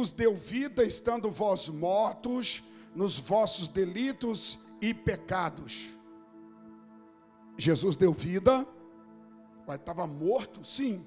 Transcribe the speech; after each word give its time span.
vos 0.00 0.10
deu 0.10 0.34
vida 0.34 0.82
estando 0.82 1.30
vós 1.30 1.68
mortos 1.68 2.62
nos 2.94 3.18
vossos 3.18 3.68
delitos 3.68 4.58
e 4.80 4.94
pecados. 4.94 5.94
Jesus 7.58 7.96
deu 7.96 8.10
vida, 8.10 8.66
mas 9.66 9.78
estava 9.78 10.06
morto? 10.06 10.64
Sim. 10.64 11.06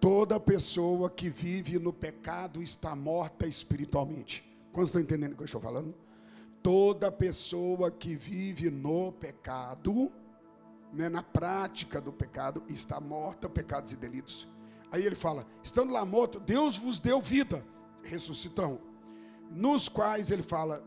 Toda 0.00 0.40
pessoa 0.40 1.10
que 1.10 1.28
vive 1.28 1.78
no 1.78 1.92
pecado 1.92 2.62
está 2.62 2.96
morta 2.96 3.46
espiritualmente. 3.46 4.42
Quantos 4.72 4.88
estão 4.88 5.02
entendendo 5.02 5.32
o 5.32 5.36
que 5.36 5.42
eu 5.42 5.44
estou 5.44 5.60
falando? 5.60 5.94
Toda 6.62 7.12
pessoa 7.12 7.90
que 7.90 8.16
vive 8.16 8.70
no 8.70 9.12
pecado, 9.12 10.10
né, 10.90 11.10
na 11.10 11.22
prática 11.22 12.00
do 12.00 12.10
pecado, 12.10 12.62
está 12.66 12.98
morta, 12.98 13.46
pecados 13.46 13.92
e 13.92 13.96
delitos. 13.96 14.48
Aí 14.90 15.04
ele 15.04 15.16
fala: 15.16 15.46
estando 15.62 15.92
lá 15.92 16.02
morto, 16.06 16.40
Deus 16.40 16.78
vos 16.78 16.98
deu 16.98 17.20
vida, 17.20 17.62
ressuscitão, 18.02 18.80
nos 19.50 19.88
quais 19.88 20.30
ele 20.30 20.42
fala: 20.42 20.84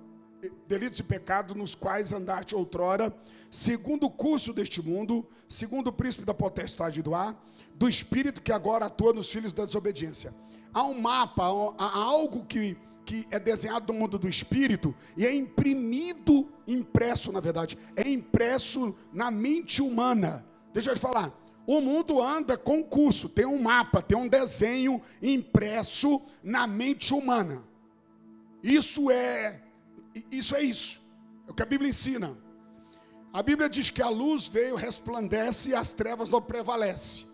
delitos 0.68 1.00
e 1.00 1.04
pecados 1.04 1.56
nos 1.56 1.76
quais 1.76 2.12
andaste 2.12 2.56
outrora, 2.56 3.16
segundo 3.50 4.06
o 4.06 4.12
curso 4.12 4.54
deste 4.54 4.82
mundo, 4.82 5.26
segundo 5.48 5.88
o 5.88 5.94
príncipe 5.94 6.26
da 6.26 6.34
potestade 6.34 7.02
do 7.02 7.16
ar, 7.16 7.36
do 7.76 7.88
espírito 7.88 8.42
que 8.42 8.52
agora 8.52 8.86
atua 8.86 9.14
nos 9.14 9.30
filhos 9.30 9.54
da 9.54 9.66
desobediência. 9.66 10.34
Há 10.74 10.84
um 10.84 11.00
mapa, 11.00 11.44
há 11.78 11.98
algo 11.98 12.46
que, 12.46 12.78
que 13.06 13.26
é 13.32 13.40
desenhado 13.40 13.92
no 13.94 14.00
mundo 14.00 14.20
do 14.20 14.28
espírito 14.28 14.94
e 15.16 15.26
é 15.26 15.34
imprimido, 15.34 16.50
impresso 16.68 17.32
na 17.32 17.40
verdade, 17.40 17.78
é 17.96 18.08
impresso 18.10 18.96
na 19.14 19.32
mente 19.32 19.82
humana. 19.82 20.46
Deixa 20.74 20.92
eu 20.92 20.96
te 20.96 21.00
falar. 21.00 21.34
O 21.68 21.82
mundo 21.82 22.22
anda 22.22 22.58
com 22.58 22.84
curso, 22.84 23.28
tem 23.28 23.46
um 23.46 23.62
mapa, 23.62 24.02
tem 24.02 24.18
um 24.18 24.28
desenho 24.28 25.02
impresso 25.22 26.22
na 26.44 26.68
mente 26.68 27.14
humana. 27.14 27.64
Isso 28.62 29.10
é 29.10 29.62
isso 30.32 30.56
é 30.56 30.64
isso. 30.64 31.02
É 31.48 31.52
o 31.52 31.54
que 31.54 31.64
a 31.64 31.66
Bíblia 31.66 31.90
ensina. 31.90 32.38
A 33.34 33.44
Bíblia 33.44 33.70
diz 33.70 33.90
que 33.90 34.02
a 34.02 34.10
luz 34.10 34.48
veio, 34.48 34.76
resplandece 34.76 35.72
e 35.72 35.76
as 35.76 35.92
trevas 35.92 36.30
não 36.30 36.42
prevalecem. 36.42 37.28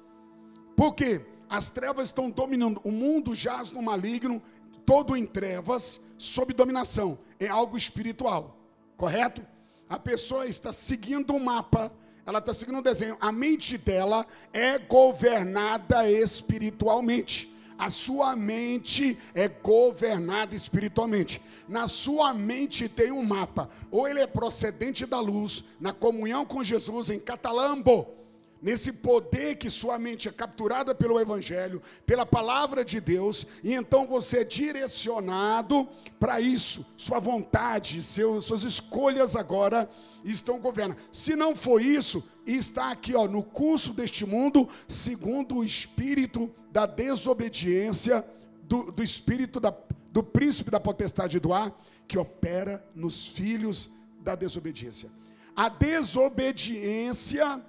Por 0.75 0.95
quê? 0.95 1.23
As 1.49 1.69
trevas 1.69 2.07
estão 2.07 2.29
dominando. 2.29 2.81
O 2.83 2.91
mundo 2.91 3.35
jaz 3.35 3.71
no 3.71 3.81
maligno, 3.81 4.41
todo 4.85 5.15
em 5.15 5.25
trevas, 5.25 6.01
sob 6.17 6.53
dominação. 6.53 7.19
É 7.39 7.47
algo 7.47 7.77
espiritual. 7.77 8.57
Correto? 8.97 9.45
A 9.87 9.99
pessoa 9.99 10.47
está 10.47 10.73
seguindo 10.73 11.33
um 11.33 11.39
mapa, 11.39 11.91
ela 12.25 12.39
está 12.39 12.53
seguindo 12.53 12.77
um 12.77 12.81
desenho. 12.81 13.17
A 13.19 13.31
mente 13.31 13.77
dela 13.77 14.25
é 14.53 14.77
governada 14.77 16.09
espiritualmente 16.09 17.51
a 17.81 17.89
sua 17.89 18.35
mente 18.35 19.17
é 19.33 19.47
governada 19.47 20.55
espiritualmente. 20.55 21.41
Na 21.67 21.87
sua 21.87 22.31
mente 22.31 22.87
tem 22.87 23.11
um 23.11 23.23
mapa. 23.23 23.71
Ou 23.89 24.07
ele 24.07 24.19
é 24.19 24.27
procedente 24.27 25.03
da 25.03 25.19
luz, 25.19 25.63
na 25.79 25.91
comunhão 25.91 26.45
com 26.45 26.63
Jesus, 26.63 27.09
em 27.09 27.19
catalambo 27.19 28.20
nesse 28.61 28.93
poder 28.93 29.55
que 29.55 29.69
sua 29.69 29.97
mente 29.97 30.29
é 30.29 30.31
capturada 30.31 30.93
pelo 30.93 31.19
Evangelho, 31.19 31.81
pela 32.05 32.25
palavra 32.25 32.85
de 32.85 33.01
Deus, 33.01 33.47
e 33.63 33.73
então 33.73 34.05
você 34.05 34.39
é 34.39 34.43
direcionado 34.43 35.89
para 36.19 36.39
isso. 36.39 36.85
Sua 36.95 37.19
vontade, 37.19 38.03
seus, 38.03 38.45
suas 38.45 38.63
escolhas 38.63 39.35
agora 39.35 39.89
estão 40.23 40.59
governando. 40.59 40.99
Se 41.11 41.35
não 41.35 41.55
for 41.55 41.81
isso, 41.81 42.23
está 42.45 42.91
aqui 42.91 43.15
ó, 43.15 43.27
no 43.27 43.41
curso 43.41 43.93
deste 43.93 44.25
mundo, 44.25 44.69
segundo 44.87 45.57
o 45.57 45.63
espírito 45.63 46.53
da 46.71 46.85
desobediência, 46.85 48.23
do, 48.63 48.91
do 48.91 49.03
espírito 49.03 49.59
da, 49.59 49.73
do 50.11 50.21
príncipe 50.21 50.69
da 50.69 50.79
potestade 50.79 51.39
do 51.39 51.51
ar, 51.51 51.75
que 52.07 52.17
opera 52.17 52.85
nos 52.93 53.25
filhos 53.25 53.89
da 54.21 54.35
desobediência. 54.35 55.09
A 55.55 55.67
desobediência 55.67 57.61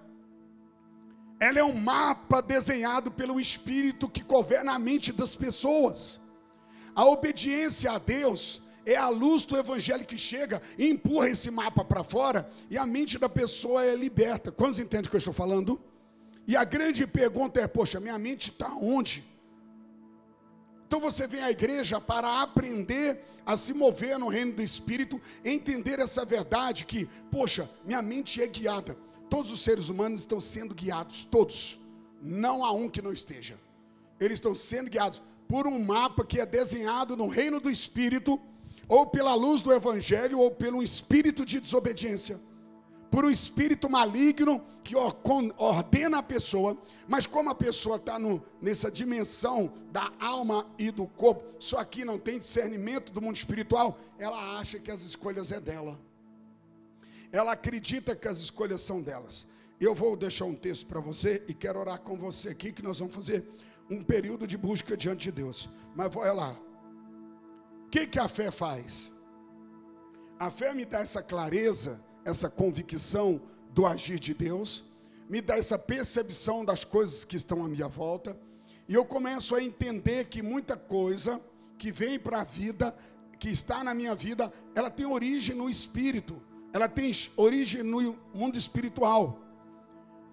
ela 1.43 1.59
é 1.59 1.65
um 1.65 1.75
mapa 1.75 2.41
desenhado 2.41 3.11
pelo 3.11 3.41
Espírito 3.41 4.09
que 4.09 4.23
governa 4.23 4.75
a 4.75 4.79
mente 4.79 5.13
das 5.13 5.35
pessoas. 5.35 6.21
A 6.95 7.05
obediência 7.05 7.91
a 7.91 7.99
Deus 7.99 8.63
é 8.87 8.95
a 8.95 9.09
luz 9.09 9.43
do 9.43 9.59
Evangelho 9.59 10.05
que 10.05 10.17
chega 10.17 10.63
e 10.79 10.89
empurra 10.89 11.31
esse 11.31 11.51
mapa 11.51 11.85
para 11.85 12.05
fora 12.05 12.49
e 12.71 12.79
a 12.79 12.87
mente 12.87 13.19
da 13.19 13.29
pessoa 13.29 13.85
é 13.85 13.97
liberta. 13.97 14.53
Quantos 14.53 14.79
entendem 14.79 15.09
o 15.09 15.11
que 15.11 15.17
eu 15.17 15.19
estou 15.19 15.35
falando? 15.35 15.81
E 16.47 16.57
a 16.57 16.63
grande 16.63 17.09
pergunta 17.09 17.61
é: 17.61 17.67
poxa, 17.67 17.99
minha 17.99 18.19
mente 18.21 18.51
está 18.51 18.77
onde? 18.77 19.25
Então 20.87 21.01
você 21.01 21.27
vem 21.27 21.43
à 21.43 21.51
igreja 21.51 22.01
para 22.01 22.41
aprender 22.41 23.21
a 23.45 23.57
se 23.57 23.75
mover 23.75 24.17
no 24.17 24.29
reino 24.29 24.53
do 24.53 24.63
Espírito, 24.63 25.21
entender 25.45 25.99
essa 25.99 26.25
verdade 26.25 26.85
que, 26.85 27.09
poxa, 27.33 27.69
minha 27.85 28.01
mente 28.01 28.41
é 28.41 28.47
guiada. 28.47 28.97
Todos 29.33 29.51
os 29.51 29.63
seres 29.63 29.89
humanos 29.89 30.21
estão 30.21 30.43
sendo 30.43 30.75
guiados, 30.75 31.25
todos. 31.25 31.81
Não 32.21 32.63
há 32.63 32.71
um 32.71 32.87
que 32.87 33.01
não 33.01 33.15
esteja. 33.15 33.59
Eles 34.21 34.35
estão 34.35 34.55
sendo 34.55 34.91
guiados 34.91 35.23
por 35.49 35.67
um 35.67 35.83
mapa 35.83 36.23
que 36.23 36.39
é 36.39 36.45
desenhado 36.45 37.17
no 37.17 37.29
reino 37.29 37.59
do 37.59 37.71
Espírito, 37.71 38.39
ou 38.87 39.07
pela 39.07 39.33
luz 39.35 39.63
do 39.63 39.73
Evangelho, 39.73 40.39
ou 40.39 40.51
pelo 40.51 40.83
espírito 40.83 41.47
de 41.47 41.61
desobediência. 41.61 42.39
Por 43.11 43.25
um 43.25 43.31
espírito 43.31 43.89
maligno 43.89 44.63
que 44.85 44.95
ordena 44.95 46.19
a 46.19 46.23
pessoa, 46.23 46.77
mas 47.09 47.25
como 47.27 47.49
a 47.49 47.55
pessoa 47.55 47.97
está 47.97 48.19
nessa 48.61 48.91
dimensão 48.91 49.73
da 49.91 50.13
alma 50.21 50.67
e 50.79 50.91
do 50.91 51.07
corpo, 51.07 51.43
só 51.59 51.79
aqui 51.79 52.05
não 52.05 52.19
tem 52.19 52.39
discernimento 52.39 53.11
do 53.11 53.23
mundo 53.23 53.37
espiritual, 53.37 53.99
ela 54.19 54.59
acha 54.59 54.79
que 54.79 54.91
as 54.91 55.01
escolhas 55.01 55.53
é 55.53 55.59
dela 55.59 55.99
ela 57.33 57.53
acredita 57.53 58.15
que 58.15 58.29
as 58.29 58.39
escolhas 58.39 58.83
são 58.83 59.01
delas. 59.01 59.47
Eu 59.81 59.95
vou 59.95 60.15
deixar 60.15 60.45
um 60.45 60.55
texto 60.55 60.87
para 60.87 61.01
você 61.01 61.43
e 61.49 61.55
quero 61.55 61.81
orar 61.81 61.99
com 61.99 62.17
você 62.17 62.51
aqui, 62.51 62.71
que 62.71 62.83
nós 62.83 62.99
vamos 62.99 63.15
fazer 63.15 63.45
um 63.91 64.03
período 64.05 64.47
de 64.47 64.57
busca 64.57 64.97
diante 64.97 65.23
de 65.25 65.33
Deus. 65.33 65.69
Mas 65.97 66.15
olha 66.15 66.33
lá. 66.33 66.57
O 67.87 67.91
que, 67.91 68.07
que 68.07 68.19
a 68.19 68.29
fé 68.29 68.51
faz? 68.51 69.11
A 70.39 70.51
fé 70.51 70.75
me 70.75 70.85
dá 70.85 71.01
essa 71.01 71.23
clareza, 71.23 72.01
essa 72.25 72.49
convicção 72.51 73.41
do 73.71 73.87
agir 73.87 74.21
de 74.21 74.35
Deus, 74.35 74.85
me 75.29 75.41
dá 75.41 75.57
essa 75.57 75.79
percepção 75.79 76.65
das 76.65 76.85
coisas 76.85 77.25
que 77.25 77.37
estão 77.37 77.65
à 77.65 77.69
minha 77.69 77.89
volta, 77.89 78.37
e 78.89 78.95
eu 78.95 79.05
começo 79.05 79.55
a 79.55 79.63
entender 79.63 80.27
que 80.27 80.43
muita 80.43 80.77
coisa 80.77 81.41
que 81.79 81.91
vem 81.91 82.19
para 82.19 82.43
a 82.43 82.45
vida, 82.45 82.95
que 83.39 83.49
está 83.49 83.83
na 83.83 83.95
minha 83.95 84.15
vida, 84.15 84.53
ela 84.75 84.91
tem 84.91 85.07
origem 85.07 85.57
no 85.57 85.71
espírito 85.71 86.41
ela 86.73 86.89
tem 86.89 87.11
origem 87.37 87.83
no 87.83 88.19
mundo 88.33 88.57
espiritual. 88.57 89.39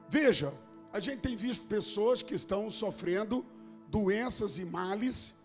Veja, 0.10 0.54
a 0.92 1.00
gente 1.00 1.20
tem 1.20 1.36
visto 1.36 1.68
pessoas 1.68 2.22
que 2.22 2.34
estão 2.34 2.70
sofrendo 2.72 3.46
doenças 3.90 4.58
e 4.58 4.66
males 4.66 5.36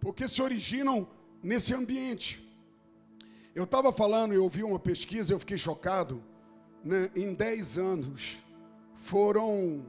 porque 0.00 0.26
se 0.28 0.40
originam 0.40 1.08
nesse 1.42 1.74
ambiente. 1.74 2.48
Eu 3.54 3.64
estava 3.64 3.92
falando, 3.92 4.32
eu 4.32 4.44
ouvi 4.44 4.62
uma 4.62 4.78
pesquisa, 4.78 5.32
eu 5.32 5.38
fiquei 5.38 5.58
chocado. 5.58 6.22
Né? 6.84 7.10
Em 7.14 7.34
10 7.34 7.78
anos 7.78 8.38
foram 8.96 9.84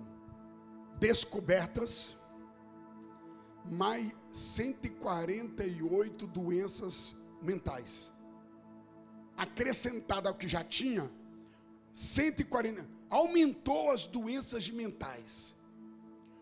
descobertas 1.00 2.16
mais 3.66 4.14
148 4.32 6.28
doenças 6.28 7.16
mentais 7.42 8.14
acrescentada 9.38 10.30
ao 10.30 10.36
que 10.36 10.48
já 10.48 10.64
tinha, 10.64 11.10
140, 11.92 12.88
aumentou 13.10 13.92
as 13.92 14.06
doenças 14.06 14.70
mentais. 14.70 15.54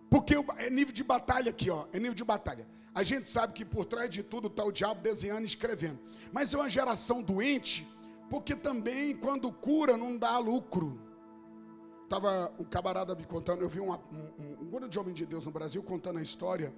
Porque 0.09 0.33
é 0.57 0.69
nível 0.69 0.93
de 0.93 1.03
batalha 1.03 1.49
aqui, 1.49 1.69
ó, 1.69 1.85
é 1.91 1.99
nível 1.99 2.13
de 2.13 2.23
batalha. 2.23 2.67
A 2.93 3.03
gente 3.03 3.27
sabe 3.27 3.53
que 3.53 3.63
por 3.63 3.85
trás 3.85 4.09
de 4.09 4.21
tudo 4.21 4.47
está 4.47 4.63
o 4.63 4.71
diabo 4.71 5.01
desenhando 5.01 5.43
e 5.43 5.45
escrevendo. 5.45 5.99
Mas 6.31 6.53
é 6.53 6.57
uma 6.57 6.69
geração 6.69 7.21
doente, 7.21 7.87
porque 8.29 8.55
também 8.55 9.15
quando 9.15 9.51
cura 9.51 9.95
não 9.95 10.17
dá 10.17 10.37
lucro. 10.37 10.99
Tava 12.09 12.53
um 12.59 12.65
camarada 12.65 13.15
me 13.15 13.23
contando, 13.23 13.61
eu 13.61 13.69
vi 13.69 13.79
um, 13.79 13.93
um, 13.93 14.57
um 14.61 14.69
grande 14.69 14.99
homem 14.99 15.13
de 15.13 15.25
Deus 15.25 15.45
no 15.45 15.51
Brasil 15.51 15.81
contando 15.81 16.19
a 16.19 16.21
história 16.21 16.73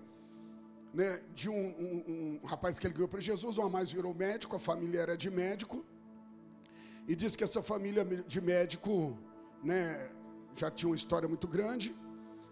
né, 0.94 1.20
de 1.34 1.50
um, 1.50 1.56
um, 1.56 2.40
um 2.44 2.46
rapaz 2.46 2.78
que 2.78 2.86
ele 2.86 2.94
ganhou 2.94 3.08
para 3.08 3.20
Jesus, 3.20 3.58
uma 3.58 3.68
mais 3.68 3.92
virou 3.92 4.14
médico, 4.14 4.56
a 4.56 4.60
família 4.60 5.00
era 5.00 5.18
de 5.18 5.32
médico, 5.32 5.84
e 7.08 7.16
diz 7.16 7.36
que 7.36 7.44
essa 7.44 7.62
família 7.62 8.06
de 8.06 8.42
médico, 8.42 9.18
né, 9.64 10.10
já 10.56 10.70
tinha 10.72 10.90
uma 10.90 10.96
história 10.96 11.28
muito 11.28 11.48
grande. 11.48 11.96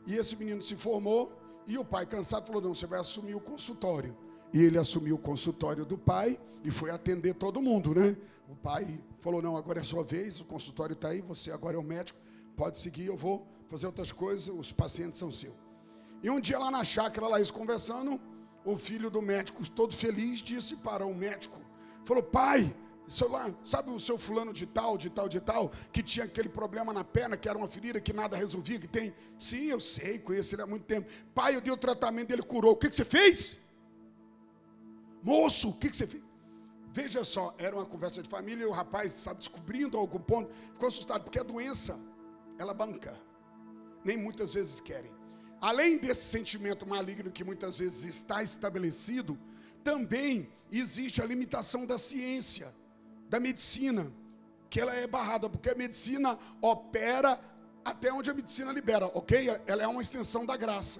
E 0.06 0.15
esse 0.15 0.36
menino 0.36 0.62
se 0.62 0.75
formou 0.75 1.31
e 1.68 1.77
o 1.77 1.86
pai 1.86 2.06
cansado 2.06 2.48
falou: 2.48 2.62
"Não, 2.62 2.75
você 2.75 2.86
vai 2.86 3.00
assumir 3.00 3.36
o 3.36 3.39
consultório". 3.39 4.18
E 4.53 4.62
ele 4.62 4.77
assumiu 4.77 5.15
o 5.15 5.19
consultório 5.19 5.86
do 5.86 5.98
pai 5.98 6.39
e 6.63 6.71
foi 6.71 6.92
atender 6.92 7.36
todo 7.36 7.62
mundo, 7.62 7.95
né? 7.95 8.18
O 8.50 8.56
pai 8.56 9.00
falou: 9.19 9.42
"Não, 9.42 9.56
agora 9.56 9.80
é 9.80 9.83
sua 9.83 10.03
vez, 10.03 10.39
o 10.39 10.45
consultório 10.45 10.94
está 10.94 11.09
aí, 11.09 11.21
você 11.21 11.51
agora 11.51 11.77
é 11.77 11.80
o 11.80 11.83
médico, 11.83 12.19
pode 12.57 12.80
seguir, 12.80 13.06
eu 13.06 13.15
vou 13.15 13.48
fazer 13.69 13.86
outras 13.86 14.12
coisas, 14.12 14.48
os 14.50 14.71
pacientes 14.71 15.19
são 15.19 15.31
seus". 15.31 15.56
E 16.24 16.30
um 16.30 16.39
dia 16.39 16.59
lá 16.59 16.69
na 16.69 16.83
chácara, 16.83 17.27
lá 17.27 17.38
eles 17.38 17.51
conversando, 17.51 18.19
o 18.63 18.75
filho 18.75 19.09
do 19.09 19.21
médico, 19.21 19.68
todo 19.71 19.95
feliz, 19.95 20.39
disse 20.39 20.75
para 20.77 21.06
o 21.06 21.15
médico: 21.15 21.59
falou, 22.03 22.24
pai, 22.24 22.75
lá, 23.30 23.53
sabe 23.63 23.89
o 23.89 24.00
seu 24.00 24.18
fulano 24.18 24.53
de 24.53 24.65
tal, 24.65 24.98
de 24.98 25.09
tal, 25.09 25.27
de 25.27 25.39
tal, 25.39 25.71
que 25.92 26.01
tinha 26.01 26.25
aquele 26.25 26.50
problema 26.50 26.94
na 26.94 27.03
perna, 27.03 27.36
que 27.36 27.50
era 27.50 27.57
uma 27.57 27.68
ferida 27.68 28.00
que 28.00 28.13
nada 28.13 28.38
resolvia, 28.38 28.80
que 28.80 28.88
tem? 28.88 29.13
Sim, 29.38 29.65
eu 29.65 29.80
sei, 29.80 30.19
conheço 30.19 30.56
ele 30.56 30.62
há 30.62 30.68
muito 30.68 30.86
tempo. 30.86 31.09
Pai, 31.33 31.56
eu 31.56 31.62
dei 31.62 31.74
o 31.74 31.77
tratamento, 31.77 32.31
ele 32.31 32.44
curou. 32.44 32.74
O 32.74 32.75
que, 32.75 32.89
que 32.89 32.95
você 32.95 33.06
fez? 33.06 33.59
Moço, 35.21 35.69
o 35.69 35.74
que, 35.74 35.89
que 35.89 35.95
você 35.95 36.07
fez? 36.07 36.24
Veja 36.94 37.24
só, 37.24 37.56
era 37.57 37.75
uma 37.75 37.86
conversa 37.86 38.21
de 38.21 38.30
família 38.30 38.63
e 38.63 38.65
o 38.65 38.71
rapaz, 38.71 39.12
sabe, 39.13 39.39
descobrindo 39.39 39.98
algum 39.98 40.19
ponto, 40.19 40.53
ficou 40.74 40.88
assustado, 40.88 41.24
porque 41.24 41.39
a 41.39 41.44
doença, 41.44 42.00
ela 42.59 42.74
banca. 42.74 43.18
Nem 44.03 44.18
muitas 44.18 44.53
vezes 44.53 44.81
querem. 44.81 45.12
Além 45.62 45.98
desse 45.98 46.24
sentimento 46.24 46.88
maligno 46.88 47.31
que 47.31 47.44
muitas 47.44 47.77
vezes 47.80 48.03
está 48.03 48.42
estabelecido, 48.42 49.38
também 49.83 50.50
existe 50.71 51.21
a 51.21 51.25
limitação 51.25 51.86
da 51.86 51.98
ciência, 52.00 52.74
da 53.31 53.39
medicina, 53.39 54.12
que 54.69 54.78
ela 54.78 54.94
é 54.94 55.07
barrada, 55.07 55.50
porque 55.50 55.69
a 55.69 55.75
medicina 55.75 56.38
opera 56.62 57.39
até 57.83 58.12
onde 58.12 58.30
a 58.30 58.33
medicina 58.33 58.74
libera, 58.74 59.06
ok? 59.06 59.48
Ela 59.66 59.83
é 59.83 59.88
uma 59.88 60.01
extensão 60.01 60.45
da 60.45 60.57
graça. 60.57 61.00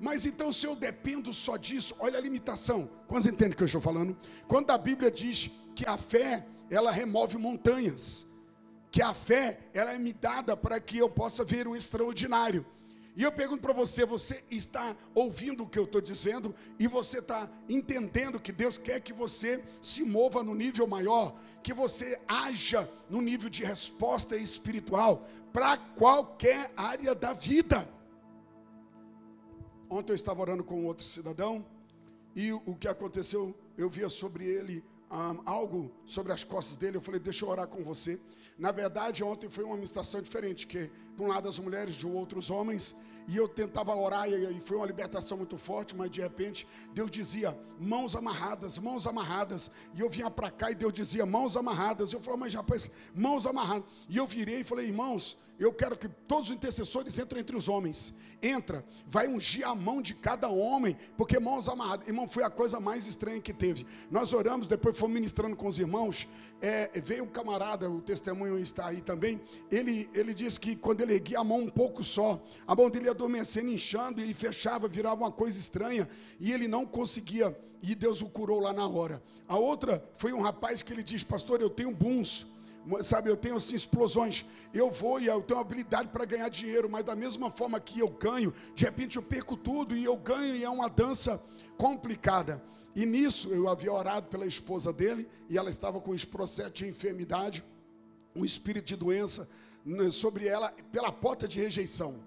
Mas 0.00 0.24
então, 0.24 0.50
se 0.50 0.66
eu 0.66 0.74
dependo 0.74 1.34
só 1.34 1.58
disso, 1.58 1.94
olha 1.98 2.18
a 2.18 2.22
limitação. 2.22 2.90
Quantos 3.06 3.26
entendem 3.26 3.52
o 3.52 3.56
que 3.56 3.62
eu 3.62 3.66
estou 3.66 3.82
falando? 3.82 4.16
Quando 4.48 4.70
a 4.70 4.78
Bíblia 4.78 5.10
diz 5.10 5.50
que 5.74 5.86
a 5.86 5.98
fé, 5.98 6.46
ela 6.70 6.90
remove 6.90 7.36
montanhas, 7.36 8.24
que 8.90 9.02
a 9.02 9.12
fé, 9.12 9.60
ela 9.74 9.92
é 9.92 9.98
me 9.98 10.14
dada 10.14 10.56
para 10.56 10.80
que 10.80 10.96
eu 10.96 11.10
possa 11.10 11.44
ver 11.44 11.68
o 11.68 11.76
extraordinário. 11.76 12.64
E 13.16 13.22
eu 13.22 13.32
pergunto 13.32 13.62
para 13.62 13.72
você: 13.72 14.04
você 14.04 14.44
está 14.50 14.94
ouvindo 15.14 15.64
o 15.64 15.68
que 15.68 15.78
eu 15.78 15.84
estou 15.84 16.00
dizendo 16.00 16.54
e 16.78 16.86
você 16.86 17.18
está 17.18 17.50
entendendo 17.68 18.38
que 18.38 18.52
Deus 18.52 18.76
quer 18.76 19.00
que 19.00 19.12
você 19.12 19.64
se 19.80 20.04
mova 20.04 20.42
no 20.42 20.54
nível 20.54 20.86
maior, 20.86 21.34
que 21.62 21.72
você 21.72 22.20
haja 22.28 22.88
no 23.08 23.22
nível 23.22 23.48
de 23.48 23.64
resposta 23.64 24.36
espiritual 24.36 25.26
para 25.50 25.78
qualquer 25.78 26.70
área 26.76 27.14
da 27.14 27.32
vida? 27.32 27.88
Ontem 29.88 30.12
eu 30.12 30.16
estava 30.16 30.42
orando 30.42 30.62
com 30.62 30.84
outro 30.84 31.04
cidadão 31.04 31.64
e 32.34 32.52
o 32.52 32.74
que 32.74 32.86
aconteceu, 32.86 33.56
eu 33.78 33.88
via 33.88 34.10
sobre 34.10 34.44
ele 34.44 34.84
um, 35.10 35.40
algo 35.46 35.90
sobre 36.04 36.32
as 36.32 36.44
costas 36.44 36.76
dele. 36.76 36.98
Eu 36.98 37.00
falei, 37.00 37.18
deixa 37.18 37.46
eu 37.46 37.48
orar 37.48 37.66
com 37.66 37.82
você. 37.82 38.20
Na 38.58 38.72
verdade, 38.72 39.22
ontem 39.22 39.50
foi 39.50 39.64
uma 39.64 39.74
administração 39.74 40.20
diferente, 40.22 40.66
que 40.66 40.90
de 41.16 41.22
um 41.22 41.26
lado 41.26 41.48
as 41.48 41.58
mulheres, 41.58 41.94
de 41.94 42.06
outro 42.06 42.38
os 42.38 42.50
homens, 42.50 42.94
e 43.28 43.36
eu 43.36 43.48
tentava 43.48 43.94
orar 43.94 44.28
e 44.28 44.60
foi 44.60 44.76
uma 44.76 44.86
libertação 44.86 45.36
muito 45.36 45.58
forte, 45.58 45.96
mas 45.96 46.10
de 46.10 46.20
repente 46.20 46.66
Deus 46.94 47.10
dizia 47.10 47.58
mãos 47.78 48.14
amarradas, 48.14 48.78
mãos 48.78 49.06
amarradas, 49.06 49.70
e 49.94 50.00
eu 50.00 50.08
vinha 50.08 50.30
para 50.30 50.50
cá 50.50 50.70
e 50.70 50.74
Deus 50.74 50.92
dizia 50.92 51.26
mãos 51.26 51.56
amarradas. 51.56 52.12
Eu 52.12 52.20
falei, 52.20 52.40
mas 52.40 52.54
rapaz, 52.54 52.88
mãos 53.14 53.44
amarradas. 53.44 53.84
E 54.08 54.16
eu 54.16 54.26
virei 54.26 54.60
e 54.60 54.64
falei, 54.64 54.86
irmãos, 54.86 55.36
eu 55.58 55.72
quero 55.72 55.96
que 55.96 56.08
todos 56.08 56.50
os 56.50 56.54
intercessores 56.54 57.18
entrem 57.18 57.40
entre 57.40 57.56
os 57.56 57.68
homens. 57.68 58.12
Entra, 58.42 58.84
vai 59.06 59.26
ungir 59.26 59.66
a 59.66 59.74
mão 59.74 60.02
de 60.02 60.14
cada 60.14 60.48
homem, 60.48 60.96
porque 61.16 61.40
mãos 61.40 61.68
amarradas. 61.68 62.06
Irmão, 62.06 62.28
foi 62.28 62.44
a 62.44 62.50
coisa 62.50 62.78
mais 62.78 63.06
estranha 63.06 63.40
que 63.40 63.54
teve. 63.54 63.86
Nós 64.10 64.34
oramos, 64.34 64.68
depois 64.68 64.98
fomos 64.98 65.14
ministrando 65.14 65.56
com 65.56 65.66
os 65.66 65.78
irmãos. 65.78 66.28
É, 66.60 66.90
veio 67.00 67.24
o 67.24 67.28
camarada, 67.28 67.90
o 67.90 68.02
testemunho 68.02 68.58
está 68.58 68.88
aí 68.88 69.00
também. 69.00 69.40
Ele, 69.70 70.10
ele 70.12 70.34
disse 70.34 70.60
que 70.60 70.76
quando 70.76 71.00
ele 71.00 71.14
erguia 71.14 71.38
a 71.38 71.44
mão 71.44 71.60
um 71.60 71.70
pouco 71.70 72.04
só, 72.04 72.42
a 72.66 72.74
mão 72.74 72.90
dele 72.90 73.06
ia 73.06 73.12
adormecendo, 73.12 73.72
inchando 73.72 74.20
e 74.20 74.34
fechava, 74.34 74.86
virava 74.86 75.22
uma 75.22 75.32
coisa 75.32 75.58
estranha. 75.58 76.06
E 76.38 76.52
ele 76.52 76.68
não 76.68 76.84
conseguia. 76.84 77.58
E 77.82 77.94
Deus 77.94 78.20
o 78.20 78.28
curou 78.28 78.60
lá 78.60 78.74
na 78.74 78.86
hora. 78.86 79.22
A 79.48 79.56
outra 79.56 80.04
foi 80.16 80.34
um 80.34 80.42
rapaz 80.42 80.82
que 80.82 80.92
ele 80.92 81.02
diz: 81.02 81.24
Pastor, 81.24 81.62
eu 81.62 81.70
tenho 81.70 81.94
buns 81.94 82.46
sabe, 83.02 83.30
eu 83.30 83.36
tenho 83.36 83.56
assim 83.56 83.74
explosões. 83.74 84.44
Eu 84.72 84.90
vou 84.90 85.20
e 85.20 85.26
eu 85.26 85.42
tenho 85.42 85.60
habilidade 85.60 86.08
para 86.08 86.24
ganhar 86.24 86.48
dinheiro, 86.48 86.88
mas 86.88 87.04
da 87.04 87.16
mesma 87.16 87.50
forma 87.50 87.80
que 87.80 87.98
eu 87.98 88.08
ganho, 88.08 88.52
de 88.74 88.84
repente 88.84 89.16
eu 89.16 89.22
perco 89.22 89.56
tudo 89.56 89.96
e 89.96 90.04
eu 90.04 90.16
ganho 90.16 90.54
e 90.56 90.64
é 90.64 90.70
uma 90.70 90.88
dança 90.88 91.42
complicada. 91.76 92.62
E 92.94 93.04
nisso 93.04 93.52
eu 93.52 93.68
havia 93.68 93.92
orado 93.92 94.28
pela 94.28 94.46
esposa 94.46 94.92
dele 94.92 95.28
e 95.48 95.58
ela 95.58 95.68
estava 95.68 96.00
com 96.00 96.14
esse 96.14 96.26
processo 96.26 96.72
de 96.72 96.88
enfermidade, 96.88 97.62
um 98.34 98.44
espírito 98.44 98.86
de 98.86 98.96
doença 98.96 99.48
né, 99.84 100.10
sobre 100.10 100.46
ela 100.46 100.72
pela 100.90 101.12
porta 101.12 101.46
de 101.46 101.60
rejeição. 101.60 102.18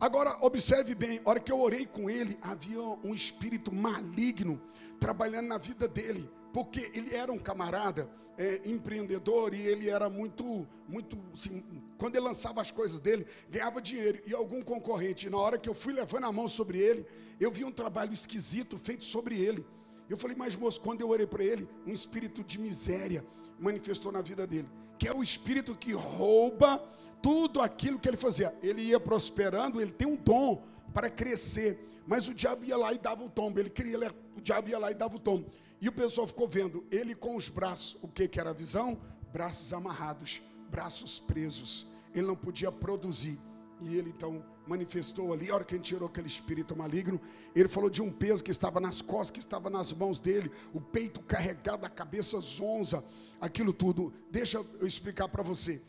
Agora, 0.00 0.34
observe 0.40 0.94
bem, 0.94 1.20
a 1.22 1.28
hora 1.28 1.40
que 1.40 1.52
eu 1.52 1.60
orei 1.60 1.84
com 1.84 2.08
ele, 2.08 2.38
havia 2.40 2.80
um 2.80 3.14
espírito 3.14 3.70
maligno 3.70 4.58
trabalhando 4.98 5.48
na 5.48 5.58
vida 5.58 5.86
dele, 5.86 6.30
porque 6.54 6.90
ele 6.94 7.14
era 7.14 7.30
um 7.30 7.38
camarada 7.38 8.10
é, 8.38 8.62
empreendedor 8.64 9.52
e 9.52 9.60
ele 9.60 9.90
era 9.90 10.08
muito, 10.08 10.66
muito, 10.88 11.18
assim, 11.34 11.62
quando 11.98 12.16
ele 12.16 12.24
lançava 12.24 12.62
as 12.62 12.70
coisas 12.70 12.98
dele, 12.98 13.26
ganhava 13.50 13.82
dinheiro. 13.82 14.22
E 14.26 14.32
algum 14.32 14.62
concorrente, 14.62 15.28
na 15.28 15.36
hora 15.36 15.58
que 15.58 15.68
eu 15.68 15.74
fui 15.74 15.92
levando 15.92 16.24
a 16.24 16.32
mão 16.32 16.48
sobre 16.48 16.78
ele, 16.78 17.04
eu 17.38 17.50
vi 17.50 17.62
um 17.62 17.70
trabalho 17.70 18.14
esquisito 18.14 18.78
feito 18.78 19.04
sobre 19.04 19.38
ele. 19.38 19.66
Eu 20.08 20.16
falei, 20.16 20.34
mas 20.34 20.56
moço, 20.56 20.80
quando 20.80 21.02
eu 21.02 21.10
orei 21.10 21.26
para 21.26 21.44
ele, 21.44 21.68
um 21.86 21.92
espírito 21.92 22.42
de 22.42 22.58
miséria 22.58 23.22
manifestou 23.58 24.10
na 24.10 24.22
vida 24.22 24.46
dele, 24.46 24.68
que 24.98 25.06
é 25.06 25.14
o 25.14 25.22
espírito 25.22 25.74
que 25.74 25.92
rouba 25.92 26.82
tudo 27.22 27.60
aquilo 27.60 27.98
que 27.98 28.08
ele 28.08 28.16
fazia. 28.16 28.56
Ele 28.62 28.82
ia 28.82 29.00
prosperando, 29.00 29.80
ele 29.80 29.92
tem 29.92 30.06
um 30.06 30.16
dom 30.16 30.62
para 30.92 31.08
crescer, 31.08 31.78
mas 32.06 32.28
o 32.28 32.34
diabo 32.34 32.64
ia 32.64 32.76
lá 32.76 32.92
e 32.92 32.98
dava 32.98 33.24
o 33.24 33.30
tombo. 33.30 33.58
Ele 33.58 33.70
queria, 33.70 34.12
o 34.36 34.40
diabo 34.40 34.68
ia 34.68 34.78
lá 34.78 34.90
e 34.90 34.94
dava 34.94 35.16
o 35.16 35.20
tombo. 35.20 35.50
E 35.80 35.88
o 35.88 35.92
pessoal 35.92 36.26
ficou 36.26 36.46
vendo 36.46 36.84
ele 36.90 37.14
com 37.14 37.36
os 37.36 37.48
braços, 37.48 37.96
o 38.02 38.08
que, 38.08 38.28
que 38.28 38.38
era 38.38 38.50
a 38.50 38.54
visão? 38.54 39.00
Braços 39.32 39.72
amarrados, 39.72 40.42
braços 40.70 41.18
presos. 41.18 41.86
Ele 42.14 42.26
não 42.26 42.36
podia 42.36 42.70
produzir. 42.70 43.38
E 43.80 43.96
ele 43.96 44.10
então 44.10 44.44
manifestou 44.66 45.32
ali, 45.32 45.50
a 45.50 45.54
hora 45.54 45.64
que 45.64 45.74
ele 45.74 45.82
tirou 45.82 46.06
aquele 46.06 46.26
espírito 46.26 46.76
maligno, 46.76 47.20
ele 47.56 47.68
falou 47.68 47.88
de 47.88 48.02
um 48.02 48.10
peso 48.10 48.44
que 48.44 48.50
estava 48.50 48.78
nas 48.78 49.00
costas, 49.00 49.30
que 49.30 49.38
estava 49.38 49.70
nas 49.70 49.92
mãos 49.92 50.20
dele, 50.20 50.50
o 50.74 50.80
peito 50.80 51.20
carregado, 51.20 51.86
a 51.86 51.88
cabeça 51.88 52.38
zonza, 52.40 53.02
aquilo 53.40 53.72
tudo. 53.72 54.12
Deixa 54.30 54.58
eu 54.58 54.86
explicar 54.86 55.28
para 55.28 55.42
você. 55.42 55.82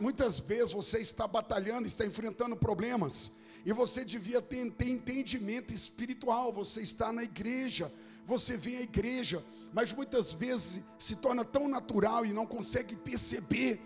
Muitas 0.00 0.40
vezes 0.40 0.72
você 0.72 0.98
está 0.98 1.26
batalhando, 1.26 1.86
está 1.86 2.06
enfrentando 2.06 2.56
problemas, 2.56 3.32
e 3.66 3.72
você 3.72 4.04
devia 4.04 4.40
ter, 4.40 4.70
ter 4.72 4.88
entendimento 4.88 5.74
espiritual, 5.74 6.52
você 6.52 6.80
está 6.80 7.12
na 7.12 7.22
igreja, 7.22 7.92
você 8.26 8.56
vem 8.56 8.78
à 8.78 8.82
igreja, 8.82 9.44
mas 9.72 9.92
muitas 9.92 10.32
vezes 10.32 10.82
se 10.98 11.16
torna 11.16 11.44
tão 11.44 11.68
natural 11.68 12.24
e 12.24 12.32
não 12.32 12.46
consegue 12.46 12.96
perceber. 12.96 13.80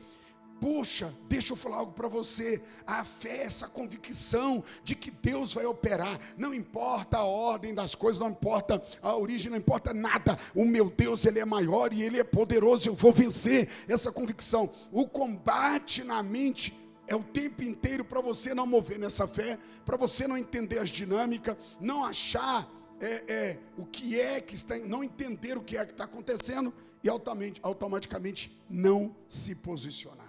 Puxa, 0.60 1.14
deixa 1.28 1.52
eu 1.52 1.56
falar 1.56 1.76
algo 1.76 1.92
para 1.92 2.08
você. 2.08 2.60
A 2.86 3.04
fé, 3.04 3.44
essa 3.44 3.68
convicção 3.68 4.62
de 4.82 4.94
que 4.94 5.10
Deus 5.10 5.54
vai 5.54 5.64
operar, 5.66 6.18
não 6.36 6.52
importa 6.52 7.18
a 7.18 7.24
ordem 7.24 7.74
das 7.74 7.94
coisas, 7.94 8.18
não 8.18 8.30
importa 8.30 8.82
a 9.00 9.16
origem, 9.16 9.50
não 9.50 9.58
importa 9.58 9.94
nada. 9.94 10.36
O 10.54 10.64
meu 10.64 10.90
Deus, 10.90 11.24
ele 11.24 11.38
é 11.38 11.44
maior 11.44 11.92
e 11.92 12.02
ele 12.02 12.18
é 12.18 12.24
poderoso. 12.24 12.88
Eu 12.88 12.94
vou 12.94 13.12
vencer 13.12 13.68
essa 13.86 14.10
convicção. 14.10 14.68
O 14.90 15.06
combate 15.06 16.02
na 16.02 16.22
mente 16.22 16.76
é 17.06 17.14
o 17.14 17.22
tempo 17.22 17.62
inteiro 17.62 18.04
para 18.04 18.20
você 18.20 18.52
não 18.52 18.66
mover 18.66 18.98
nessa 18.98 19.28
fé, 19.28 19.58
para 19.86 19.96
você 19.96 20.26
não 20.26 20.36
entender 20.36 20.78
as 20.78 20.90
dinâmicas, 20.90 21.56
não 21.80 22.04
achar 22.04 22.68
é, 23.00 23.24
é, 23.28 23.58
o 23.76 23.86
que 23.86 24.20
é 24.20 24.40
que 24.40 24.54
está, 24.54 24.76
não 24.78 25.04
entender 25.04 25.56
o 25.56 25.62
que 25.62 25.76
é 25.76 25.84
que 25.84 25.92
está 25.92 26.04
acontecendo 26.04 26.74
e 27.02 27.08
automaticamente 27.08 28.60
não 28.68 29.14
se 29.28 29.54
posicionar. 29.54 30.27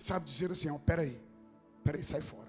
Sabe 0.00 0.24
dizer 0.24 0.50
assim, 0.50 0.70
ó, 0.70 0.78
peraí, 0.78 1.20
peraí, 1.84 2.02
sai 2.02 2.22
fora. 2.22 2.48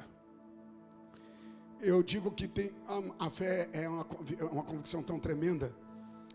Eu 1.81 2.01
digo 2.01 2.31
que 2.31 2.47
tem 2.47 2.71
a, 2.87 3.25
a 3.25 3.29
fé 3.29 3.69
é 3.73 3.89
uma, 3.89 4.07
é 4.39 4.43
uma 4.45 4.63
convicção 4.63 5.03
tão 5.03 5.19
tremenda. 5.19 5.75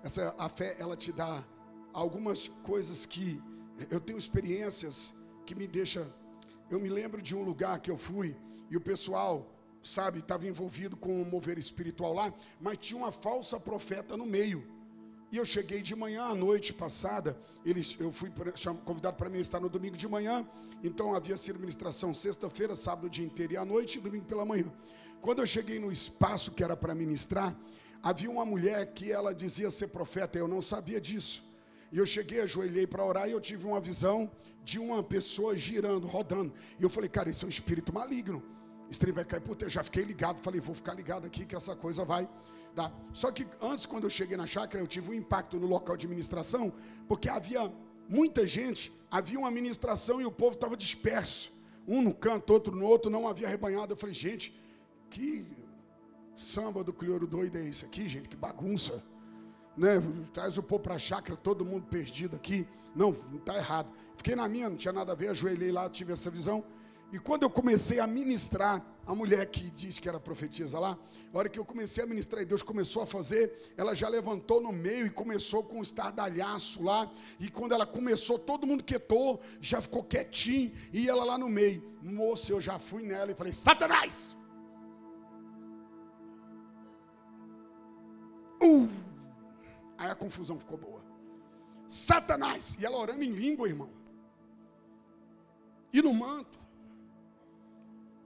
Essa 0.04 0.35
a 0.38 0.46
fé 0.49 0.76
ela 0.78 0.94
te 0.94 1.11
dá 1.12 1.42
algumas 1.94 2.49
coisas 2.49 3.06
que 3.06 3.42
eu 3.90 3.99
tenho 3.99 4.18
experiências 4.18 5.14
que 5.46 5.54
me 5.54 5.66
deixa. 5.66 6.06
Eu 6.70 6.78
me 6.78 6.90
lembro 6.90 7.23
de 7.23 7.35
um 7.35 7.42
lugar 7.42 7.80
que 7.80 7.90
eu 7.90 7.96
fui 7.96 8.37
e 8.70 8.76
o 8.76 8.80
pessoal 8.80 9.50
sabe, 9.82 10.18
estava 10.18 10.46
envolvido 10.46 10.96
com 10.99 11.23
o 11.23 11.25
mover 11.25 11.56
espiritual 11.58 12.12
lá, 12.12 12.35
mas 12.61 12.76
tinha 12.76 12.99
uma 12.99 13.12
falsa 13.12 13.58
profeta 13.58 14.16
no 14.18 14.26
meio. 14.26 14.75
E 15.30 15.37
eu 15.37 15.45
cheguei 15.45 15.83
de 15.83 15.95
manhã 15.97 16.25
à 16.25 16.35
noite 16.35 16.73
passada, 16.73 17.37
eles, 17.64 17.97
eu 17.99 18.12
fui 18.12 18.30
convidado 18.85 19.16
para 19.16 19.28
ministrar 19.28 19.61
no 19.61 19.68
domingo 19.68 19.97
de 19.97 20.06
manhã, 20.06 20.47
então 20.85 21.14
havia 21.14 21.37
sido 21.37 21.59
ministração 21.59 22.14
sexta-feira, 22.14 22.76
sábado 22.76 23.06
o 23.06 23.11
dia 23.11 23.26
inteiro 23.26 23.54
e 23.54 23.56
à 23.56 23.64
noite 23.64 23.99
e 23.99 24.00
domingo 24.00 24.25
pela 24.25 24.45
manhã. 24.45 24.73
Quando 25.21 25.40
eu 25.40 25.47
cheguei 25.47 25.78
no 25.80 25.90
espaço 25.90 26.52
que 26.52 26.62
era 26.62 26.76
para 26.76 26.95
ministrar, 26.95 27.56
havia 28.02 28.30
uma 28.30 28.45
mulher 28.45 28.87
que 28.92 29.11
ela 29.11 29.35
dizia 29.35 29.71
ser 29.71 29.88
profeta, 29.88 30.38
eu 30.38 30.47
não 30.47 30.62
sabia 30.62 31.00
disso. 31.00 31.45
E 31.90 31.99
eu 31.99 32.06
cheguei, 32.06 32.40
ajoelhei 32.40 32.87
para 32.87 33.04
orar 33.04 33.28
e 33.28 33.33
eu 33.33 33.40
tive 33.40 33.66
uma 33.66 33.80
visão 33.80 34.30
de 34.64 34.78
uma 34.78 35.02
pessoa 35.02 35.56
girando, 35.56 36.06
rodando. 36.06 36.52
E 36.78 36.83
eu 36.83 36.90
falei, 36.90 37.09
cara, 37.09 37.30
isso 37.30 37.45
é 37.45 37.47
um 37.47 37.50
espírito 37.50 37.92
maligno. 37.92 38.42
Esse 38.90 38.99
trem 38.99 39.12
vai 39.12 39.25
cair. 39.25 39.40
Puta, 39.40 39.64
eu 39.64 39.71
já 39.71 39.83
fiquei 39.83 40.04
ligado. 40.04 40.40
Falei, 40.42 40.61
vou 40.61 40.75
ficar 40.75 40.95
ligado 40.95 41.26
aqui 41.26 41.45
que 41.45 41.54
essa 41.54 41.75
coisa 41.75 42.04
vai. 42.04 42.28
Só 43.12 43.30
que 43.33 43.47
antes, 43.61 43.87
quando 43.87 44.04
eu 44.04 44.11
cheguei 44.11 44.37
na 44.37 44.47
chácara, 44.47 44.83
eu 44.83 44.87
tive 44.87 45.11
um 45.11 45.14
impacto 45.14 45.59
no 45.59 45.66
local 45.66 45.97
de 45.97 46.06
administração, 46.06 46.73
porque 47.09 47.28
havia 47.28 47.73
muita 48.09 48.47
gente, 48.47 48.92
havia 49.11 49.38
uma 49.38 49.49
administração 49.49 50.21
e 50.21 50.26
o 50.26 50.30
povo 50.30 50.54
estava 50.54 50.76
disperso. 50.76 51.52
Um 51.88 52.02
no 52.02 52.12
canto, 52.12 52.52
outro 52.52 52.75
no 52.75 52.85
outro, 52.85 53.11
não 53.11 53.28
havia 53.28 53.49
rebanhado. 53.49 53.92
Eu 53.92 53.97
falei, 53.97 54.14
gente, 54.14 54.61
que 55.09 55.47
samba 56.37 56.85
do 56.85 56.92
crioulo 56.92 57.26
doido 57.26 57.56
é 57.56 57.64
esse 57.64 57.85
aqui, 57.85 58.09
gente? 58.09 58.28
Que 58.28 58.37
bagunça. 58.37 59.02
Né? 59.76 60.02
Traz 60.35 60.59
o 60.59 60.62
povo 60.62 60.83
para 60.83 60.95
a 60.95 60.99
chácara, 60.99 61.37
todo 61.37 61.64
mundo 61.64 61.87
perdido 61.87 62.37
aqui. 62.37 62.66
Não, 62.95 63.11
está 63.11 63.56
errado. 63.56 63.88
Fiquei 64.16 64.35
na 64.35 64.49
minha, 64.49 64.68
não 64.68 64.76
tinha 64.76 64.92
nada 64.92 65.12
a 65.12 65.14
ver, 65.14 65.28
ajoelhei 65.28 65.71
lá, 65.71 65.88
tive 65.88 66.12
essa 66.12 66.30
visão. 66.30 66.64
E 67.12 67.18
quando 67.18 67.44
eu 67.44 67.50
comecei 67.50 68.00
a 68.00 68.06
ministrar, 68.06 68.84
a 69.06 69.14
mulher 69.14 69.46
que 69.46 69.70
disse 69.70 70.00
que 70.00 70.08
era 70.08 70.18
profetisa 70.18 70.78
lá, 70.80 70.98
a 71.32 71.38
hora 71.38 71.48
que 71.48 71.58
eu 71.58 71.64
comecei 71.64 72.02
a 72.02 72.06
ministrar 72.06 72.42
e 72.42 72.46
Deus 72.46 72.62
começou 72.62 73.02
a 73.02 73.06
fazer, 73.06 73.72
ela 73.76 73.94
já 73.94 74.08
levantou 74.08 74.60
no 74.60 74.72
meio 74.72 75.06
e 75.06 75.10
começou 75.10 75.62
com 75.62 75.78
um 75.78 75.82
estardalhaço 75.82 76.82
lá. 76.82 77.10
E 77.38 77.48
quando 77.48 77.72
ela 77.72 77.86
começou, 77.86 78.38
todo 78.38 78.66
mundo 78.66 78.82
quietou, 78.82 79.40
já 79.60 79.80
ficou 79.80 80.02
quietinho, 80.02 80.72
e 80.92 81.08
ela 81.08 81.25
lá 81.25 81.38
no 81.38 81.48
meio. 81.48 81.96
Moça, 82.02 82.50
eu 82.50 82.60
já 82.60 82.78
fui 82.78 83.04
nela 83.04 83.30
e 83.30 83.34
falei: 83.34 83.52
Satanás! 83.52 84.34
Uh! 88.60 88.88
Aí 89.98 90.10
a 90.10 90.14
confusão 90.14 90.58
ficou 90.58 90.76
boa. 90.76 91.04
Satanás! 91.86 92.76
E 92.80 92.84
ela 92.84 92.96
orando 92.96 93.22
em 93.22 93.30
língua, 93.30 93.68
irmão. 93.68 93.90
E 95.92 96.02
no 96.02 96.12
manto. 96.12 96.65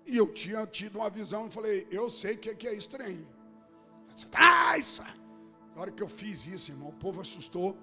E 0.07 0.17
eu 0.17 0.33
tinha 0.33 0.67
tido 0.67 0.97
uma 0.97 1.11
visão 1.11 1.47
e 1.47 1.51
falei, 1.51 1.87
eu 1.91 2.09
sei 2.11 2.37
que, 2.37 2.55
que 2.55 2.67
é 2.67 2.75
estranho. 2.75 3.27
Satanás! 4.15 5.01
Na 5.75 5.83
hora 5.83 5.91
que 5.91 6.03
eu 6.03 6.09
fiz 6.09 6.47
isso, 6.47 6.71
irmão, 6.73 6.89
o 6.89 6.93
povo 6.93 7.21
assustou. 7.21 7.77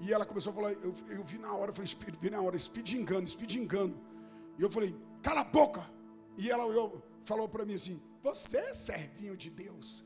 E 0.00 0.12
ela 0.12 0.26
começou 0.26 0.52
a 0.52 0.56
falar, 0.56 0.72
eu, 0.72 0.92
eu 1.08 1.24
vi 1.24 1.38
na 1.38 1.52
hora, 1.52 1.70
eu 1.70 1.74
falei, 1.74 1.90
vi 2.20 2.30
na 2.30 2.40
hora, 2.40 2.58
speed 2.58 2.92
engano. 2.92 4.00
E 4.58 4.62
eu 4.62 4.70
falei, 4.70 4.94
cala 5.22 5.40
a 5.40 5.44
boca! 5.44 5.88
E 6.36 6.50
ela 6.50 6.64
eu, 6.64 7.02
falou 7.24 7.48
para 7.48 7.64
mim 7.64 7.74
assim, 7.74 8.02
você 8.22 8.58
é 8.58 8.74
servinho 8.74 9.36
de 9.36 9.50
Deus? 9.50 10.04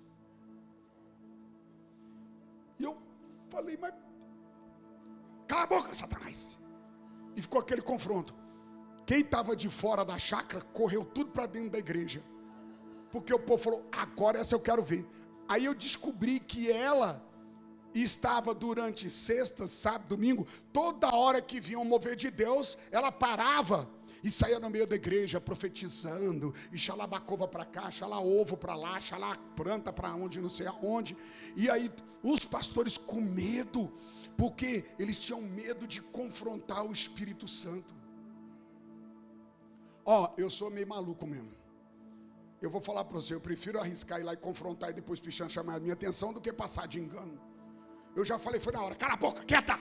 E 2.79 2.85
eu 2.85 2.97
falei, 3.49 3.77
mas 3.77 3.95
cala 5.47 5.63
a 5.63 5.67
boca, 5.67 5.95
Satanás! 5.95 6.59
E 7.35 7.43
ficou 7.43 7.61
aquele 7.61 7.83
confronto. 7.83 8.35
Quem 9.09 9.21
estava 9.21 9.57
de 9.57 9.71
fora 9.71 10.05
da 10.05 10.19
chácara 10.19 10.63
correu 10.63 11.03
tudo 11.03 11.31
para 11.31 11.47
dentro 11.47 11.71
da 11.71 11.79
igreja. 11.79 12.23
Porque 13.11 13.33
o 13.33 13.39
povo 13.39 13.63
falou: 13.63 13.89
agora 13.91 14.39
essa 14.39 14.55
eu 14.55 14.61
quero 14.61 14.83
ver. 14.83 15.03
Aí 15.49 15.65
eu 15.65 15.73
descobri 15.73 16.39
que 16.39 16.71
ela 16.71 17.25
estava 17.95 18.53
durante 18.55 19.09
sexta, 19.09 19.67
sábado, 19.67 20.09
domingo, 20.15 20.47
toda 20.75 21.09
hora 21.09 21.41
que 21.41 21.59
vinha 21.59 21.79
um 21.79 21.87
mover 21.87 22.17
de 22.17 22.31
Deus, 22.31 22.77
ela 22.91 23.11
parava 23.11 23.89
e 24.23 24.31
saía 24.31 24.61
no 24.61 24.69
meio 24.69 24.87
da 24.87 24.97
igreja 24.97 25.41
profetizando, 25.41 26.53
e 26.71 26.77
xalabacova 26.77 27.49
para 27.49 27.65
cá, 27.65 27.91
xalá 27.91 28.21
ovo 28.21 28.59
para 28.59 28.77
lá, 28.77 29.01
xalá 29.01 29.35
planta 29.57 29.91
para 29.91 30.15
onde, 30.15 30.39
não 30.39 30.51
sei 30.51 30.67
aonde. 30.67 31.17
E 31.57 31.71
aí 31.71 31.91
os 32.23 32.45
pastores 32.45 32.99
com 32.99 33.23
medo, 33.23 33.91
porque 34.37 34.85
eles 34.99 35.17
tinham 35.17 35.41
medo 35.41 35.87
de 35.87 36.03
confrontar 36.03 36.85
o 36.85 36.93
Espírito 36.93 37.49
Santo. 37.49 37.98
Ó, 40.11 40.25
oh, 40.25 40.41
eu 40.41 40.51
sou 40.51 40.71
meio 40.71 40.89
maluco 40.89 41.27
mesmo. 41.27 41.53
Eu 42.63 42.71
vou 42.71 42.81
falar 42.81 43.05
para 43.05 43.17
você, 43.21 43.35
eu 43.35 43.41
prefiro 43.43 43.79
arriscar 43.79 44.19
ir 44.19 44.23
lá 44.23 44.33
e 44.33 44.39
confrontar 44.39 44.89
e 44.89 44.95
depois 44.95 45.21
pichando 45.21 45.53
chamar 45.53 45.75
a 45.75 45.81
minha 45.81 45.93
atenção 45.93 46.33
do 46.33 46.41
que 46.41 46.51
passar 46.51 46.89
de 46.89 46.99
engano. 46.99 47.39
Eu 48.17 48.25
já 48.25 48.39
falei, 48.39 48.59
foi 48.59 48.73
na 48.73 48.81
hora, 48.81 48.95
cala 48.95 49.13
a 49.13 49.17
boca, 49.19 49.45
quieta! 49.45 49.79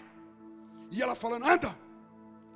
E 0.92 1.02
ela 1.02 1.16
falando, 1.16 1.46
anda! 1.46 1.74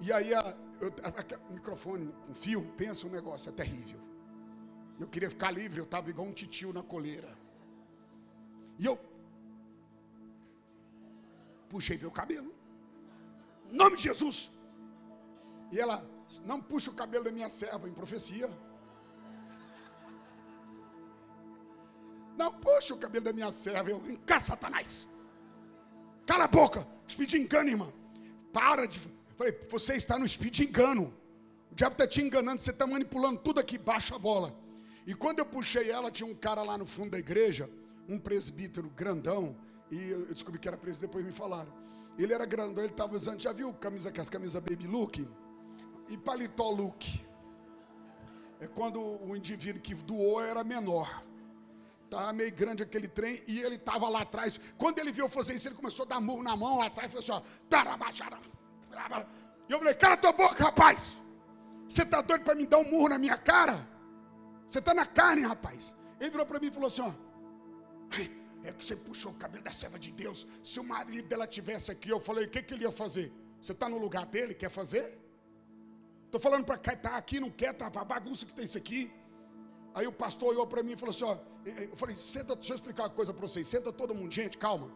E 0.01 0.11
aí 0.11 0.33
a, 0.33 0.57
eu, 0.81 0.89
a, 1.01 1.49
o 1.49 1.53
microfone 1.53 2.13
com 2.27 2.33
fio, 2.33 2.61
pensa 2.75 3.07
um 3.07 3.09
negócio, 3.09 3.47
é 3.47 3.53
terrível. 3.53 4.01
Eu 4.99 5.07
queria 5.07 5.29
ficar 5.29 5.49
livre, 5.49 5.79
eu 5.79 5.85
estava 5.85 6.09
igual 6.09 6.27
um 6.27 6.33
titio 6.33 6.73
na 6.73 6.83
coleira. 6.83 7.37
E 8.77 8.85
eu 8.85 8.99
puxei 11.69 11.97
meu 11.97 12.11
cabelo. 12.11 12.53
Em 13.69 13.77
nome 13.77 13.95
de 13.95 14.03
Jesus. 14.03 14.51
E 15.71 15.79
ela, 15.79 16.05
não 16.45 16.61
puxa 16.61 16.91
o 16.91 16.93
cabelo 16.93 17.23
da 17.23 17.31
minha 17.31 17.49
serva 17.49 17.87
em 17.87 17.93
profecia. 17.93 18.49
Não 22.37 22.51
puxa 22.53 22.93
o 22.93 22.97
cabelo 22.97 23.25
da 23.25 23.33
minha 23.33 23.51
serva, 23.51 23.89
eu 23.89 24.01
cá, 24.25 24.39
Satanás. 24.39 25.07
Cala 26.25 26.45
a 26.45 26.47
boca, 26.47 26.87
speed 27.07 27.33
engano, 27.33 27.69
irmã. 27.69 27.93
Para 28.53 28.85
de. 28.85 28.99
Falei, 29.37 29.57
você 29.69 29.95
está 29.95 30.17
no 30.17 30.27
speed 30.27 30.59
engano. 30.59 31.13
O 31.71 31.75
diabo 31.75 31.93
está 31.93 32.07
te 32.07 32.21
enganando, 32.21 32.61
você 32.61 32.71
está 32.71 32.85
manipulando 32.85 33.39
tudo 33.39 33.59
aqui, 33.59 33.77
baixa 33.77 34.15
a 34.15 34.19
bola. 34.19 34.55
E 35.05 35.13
quando 35.15 35.39
eu 35.39 35.45
puxei 35.45 35.89
ela, 35.89 36.11
tinha 36.11 36.27
um 36.27 36.35
cara 36.35 36.61
lá 36.61 36.77
no 36.77 36.85
fundo 36.85 37.11
da 37.11 37.19
igreja, 37.19 37.69
um 38.07 38.19
presbítero 38.19 38.89
grandão, 38.89 39.55
e 39.89 40.09
eu 40.09 40.25
descobri 40.27 40.59
que 40.59 40.67
era 40.67 40.77
presbítero, 40.77 41.07
depois 41.07 41.25
me 41.25 41.31
falaram. 41.31 41.71
Ele 42.17 42.33
era 42.33 42.45
grandão, 42.45 42.83
ele 42.83 42.91
estava 42.91 43.15
usando, 43.15 43.41
já 43.41 43.53
viu 43.53 43.73
camisa, 43.73 44.11
as 44.15 44.29
camisas 44.29 44.61
baby 44.61 44.85
look? 44.85 45.25
E 46.11 46.17
paletó 46.17 46.69
look. 46.69 47.25
É 48.59 48.67
quando 48.67 48.99
o 49.01 49.35
indivíduo 49.35 49.81
que 49.81 49.95
doou 49.95 50.43
era 50.43 50.63
menor. 50.63 51.23
Estava 52.03 52.33
meio 52.33 52.53
grande 52.53 52.83
aquele 52.83 53.07
trem 53.07 53.41
e 53.47 53.61
ele 53.61 53.75
estava 53.75 54.09
lá 54.09 54.21
atrás. 54.21 54.59
Quando 54.77 54.99
ele 54.99 55.13
viu 55.13 55.25
eu 55.25 55.29
fazer 55.29 55.53
isso, 55.53 55.69
ele 55.69 55.75
começou 55.75 56.05
a 56.05 56.09
dar 56.09 56.19
murro 56.19 56.43
na 56.43 56.55
mão 56.57 56.79
lá 56.79 56.87
atrás 56.87 57.07
e 57.07 57.15
falou 57.15 57.23
assim: 57.23 57.31
ó, 57.31 57.67
E 59.69 59.71
eu 59.71 59.79
falei: 59.79 59.93
cala 59.93 60.17
tua 60.17 60.33
boca, 60.33 60.61
rapaz. 60.65 61.17
Você 61.87 62.03
está 62.03 62.21
doido 62.21 62.43
para 62.43 62.55
me 62.55 62.65
dar 62.65 62.79
um 62.79 62.89
murro 62.91 63.07
na 63.07 63.17
minha 63.17 63.37
cara? 63.37 63.87
Você 64.69 64.79
está 64.79 64.93
na 64.93 65.05
carne, 65.05 65.43
rapaz. 65.43 65.95
Ele 66.19 66.29
virou 66.29 66.45
para 66.45 66.59
mim 66.59 66.67
e 66.67 66.71
falou 66.71 66.87
assim: 66.87 67.01
ó, 67.01 67.13
é 68.63 68.73
que 68.73 68.83
você 68.83 68.95
puxou 68.95 69.31
o 69.31 69.35
cabelo 69.35 69.63
da 69.63 69.71
serva 69.71 69.97
de 69.97 70.11
Deus. 70.11 70.45
Se 70.61 70.79
o 70.81 70.83
marido 70.83 71.27
dela 71.29 71.47
tivesse 71.47 71.89
aqui, 71.91 72.09
eu 72.09 72.19
falei: 72.19 72.45
o 72.45 72.49
que, 72.49 72.61
que 72.61 72.73
ele 72.73 72.83
ia 72.83 72.91
fazer? 72.91 73.33
Você 73.61 73.71
está 73.71 73.87
no 73.87 73.97
lugar 73.97 74.25
dele, 74.25 74.53
quer 74.53 74.69
fazer? 74.69 75.17
Estou 76.31 76.39
falando 76.39 76.63
para 76.63 76.75
estar 76.75 76.95
tá 76.95 77.17
aqui, 77.17 77.41
não 77.41 77.49
quer, 77.49 77.73
tá 77.73 77.87
a 77.87 78.05
bagunça 78.05 78.45
que 78.45 78.53
tem 78.53 78.63
isso 78.63 78.77
aqui. 78.77 79.11
Aí 79.93 80.07
o 80.07 80.13
pastor 80.13 80.51
olhou 80.51 80.65
para 80.65 80.81
mim 80.81 80.93
e 80.93 80.95
falou 80.95 81.13
assim: 81.13 81.25
ó, 81.25 81.37
eu 81.65 81.97
falei, 81.97 82.15
senta, 82.15 82.55
deixa 82.55 82.71
eu 82.71 82.75
explicar 82.75 83.03
uma 83.03 83.09
coisa 83.09 83.33
para 83.33 83.45
vocês. 83.45 83.67
Senta 83.67 83.91
todo 83.91 84.15
mundo, 84.15 84.31
gente, 84.31 84.57
calma. 84.57 84.89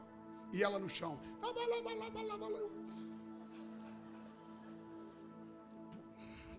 E 0.54 0.64
ela 0.64 0.80
no 0.80 0.88
chão. 0.88 1.20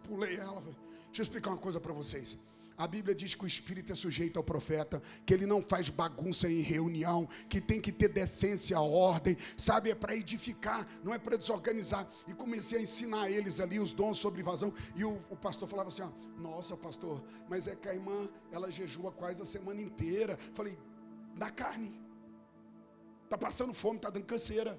Pulei 0.06 0.36
ela. 0.36 0.60
Deixa 0.60 1.22
eu 1.22 1.22
explicar 1.22 1.52
uma 1.52 1.56
coisa 1.56 1.80
para 1.80 1.94
vocês. 1.94 2.36
A 2.78 2.86
Bíblia 2.86 3.14
diz 3.14 3.34
que 3.34 3.44
o 3.44 3.46
espírito 3.46 3.90
é 3.90 3.94
sujeito 3.94 4.36
ao 4.36 4.44
profeta, 4.44 5.02
que 5.24 5.32
ele 5.32 5.46
não 5.46 5.62
faz 5.62 5.88
bagunça 5.88 6.48
em 6.50 6.60
reunião, 6.60 7.26
que 7.48 7.58
tem 7.60 7.80
que 7.80 7.90
ter 7.90 8.08
decência, 8.08 8.78
ordem, 8.78 9.36
sabe? 9.56 9.90
É 9.90 9.94
para 9.94 10.14
edificar, 10.14 10.86
não 11.02 11.14
é 11.14 11.18
para 11.18 11.38
desorganizar. 11.38 12.06
E 12.28 12.34
comecei 12.34 12.78
a 12.78 12.82
ensinar 12.82 13.30
eles 13.30 13.60
ali 13.60 13.80
os 13.80 13.94
dons 13.94 14.18
sobre 14.18 14.42
invasão. 14.42 14.72
E 14.94 15.04
o, 15.04 15.18
o 15.30 15.36
pastor 15.36 15.66
falava 15.66 15.88
assim: 15.88 16.02
ó, 16.02 16.10
Nossa, 16.38 16.76
pastor, 16.76 17.24
mas 17.48 17.66
é 17.66 17.74
que 17.74 17.88
a 17.88 17.94
irmã, 17.94 18.28
ela 18.52 18.70
jejua 18.70 19.10
quase 19.10 19.40
a 19.40 19.46
semana 19.46 19.80
inteira. 19.80 20.36
Falei: 20.52 20.78
Da 21.34 21.50
carne, 21.50 21.98
está 23.24 23.38
passando 23.38 23.72
fome, 23.72 23.96
está 23.96 24.10
dando 24.10 24.26
canseira. 24.26 24.78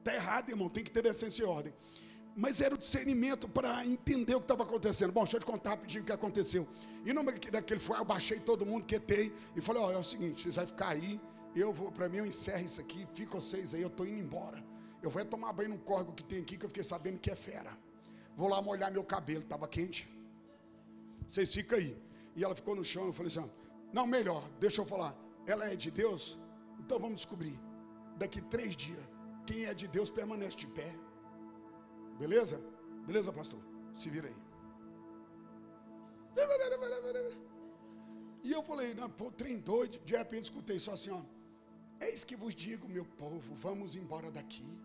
Está 0.00 0.14
errado, 0.14 0.50
irmão, 0.50 0.68
tem 0.68 0.84
que 0.84 0.90
ter 0.90 1.02
decência 1.02 1.42
e 1.42 1.46
ordem. 1.46 1.72
Mas 2.36 2.60
era 2.60 2.74
o 2.74 2.78
discernimento 2.78 3.48
para 3.48 3.84
entender 3.84 4.34
o 4.34 4.40
que 4.40 4.44
estava 4.44 4.62
acontecendo. 4.62 5.12
Bom, 5.12 5.22
deixa 5.24 5.36
eu 5.36 5.40
te 5.40 5.46
contar 5.46 5.70
rapidinho 5.70 6.02
o 6.02 6.06
que 6.06 6.12
aconteceu. 6.12 6.66
E 7.04 7.12
no 7.12 7.24
daquele 7.24 7.80
foi, 7.80 7.98
eu 7.98 8.04
baixei 8.04 8.38
todo 8.38 8.66
mundo, 8.66 8.84
quietei 8.84 9.32
e 9.56 9.60
falei: 9.60 9.82
oh, 9.82 9.90
é 9.90 9.96
o 9.96 10.02
seguinte, 10.02 10.42
vocês 10.42 10.56
vão 10.56 10.66
ficar 10.66 10.88
aí. 10.88 11.20
Eu 11.54 11.72
vou, 11.72 11.90
para 11.90 12.08
mim, 12.08 12.18
eu 12.18 12.26
encerro 12.26 12.64
isso 12.64 12.80
aqui, 12.80 13.06
fica 13.14 13.32
vocês 13.32 13.74
aí, 13.74 13.82
eu 13.82 13.88
estou 13.88 14.06
indo 14.06 14.18
embora. 14.18 14.62
Eu 15.02 15.10
vou 15.10 15.24
tomar 15.24 15.52
banho 15.52 15.70
no 15.70 15.78
córrego 15.78 16.12
que 16.12 16.22
tem 16.22 16.40
aqui, 16.40 16.56
que 16.56 16.64
eu 16.64 16.68
fiquei 16.68 16.84
sabendo 16.84 17.18
que 17.18 17.30
é 17.30 17.36
fera. 17.36 17.76
Vou 18.36 18.48
lá 18.48 18.60
molhar 18.62 18.92
meu 18.92 19.02
cabelo, 19.02 19.42
estava 19.42 19.66
quente. 19.66 20.08
Vocês 21.26 21.52
ficam 21.52 21.78
aí. 21.78 21.96
E 22.36 22.44
ela 22.44 22.54
ficou 22.54 22.76
no 22.76 22.84
chão, 22.84 23.06
eu 23.06 23.12
falei 23.12 23.32
assim: 23.32 23.50
Não, 23.92 24.06
melhor, 24.06 24.42
deixa 24.60 24.80
eu 24.80 24.86
falar. 24.86 25.16
Ela 25.46 25.72
é 25.72 25.74
de 25.74 25.90
Deus? 25.90 26.38
Então 26.78 26.98
vamos 26.98 27.16
descobrir. 27.16 27.58
Daqui 28.16 28.40
três 28.42 28.76
dias, 28.76 29.00
quem 29.46 29.64
é 29.64 29.74
de 29.74 29.88
Deus 29.88 30.10
permanece 30.10 30.56
de 30.56 30.66
pé. 30.66 30.94
Beleza? 32.18 32.60
Beleza, 33.06 33.32
pastor? 33.32 33.60
Se 33.96 34.10
vira 34.10 34.28
aí. 34.28 34.49
E 38.42 38.52
eu 38.52 38.62
falei, 38.62 38.94
não, 38.94 39.10
pô, 39.10 39.30
trem 39.30 39.58
doido. 39.58 39.98
De 40.04 40.16
repente 40.16 40.44
escutei 40.44 40.78
só 40.78 40.92
assim, 40.92 41.10
ó. 41.10 41.22
Eis 42.00 42.24
que 42.24 42.36
vos 42.36 42.54
digo, 42.54 42.88
meu 42.88 43.04
povo, 43.04 43.54
vamos 43.54 43.94
embora 43.94 44.30
daqui. 44.30 44.78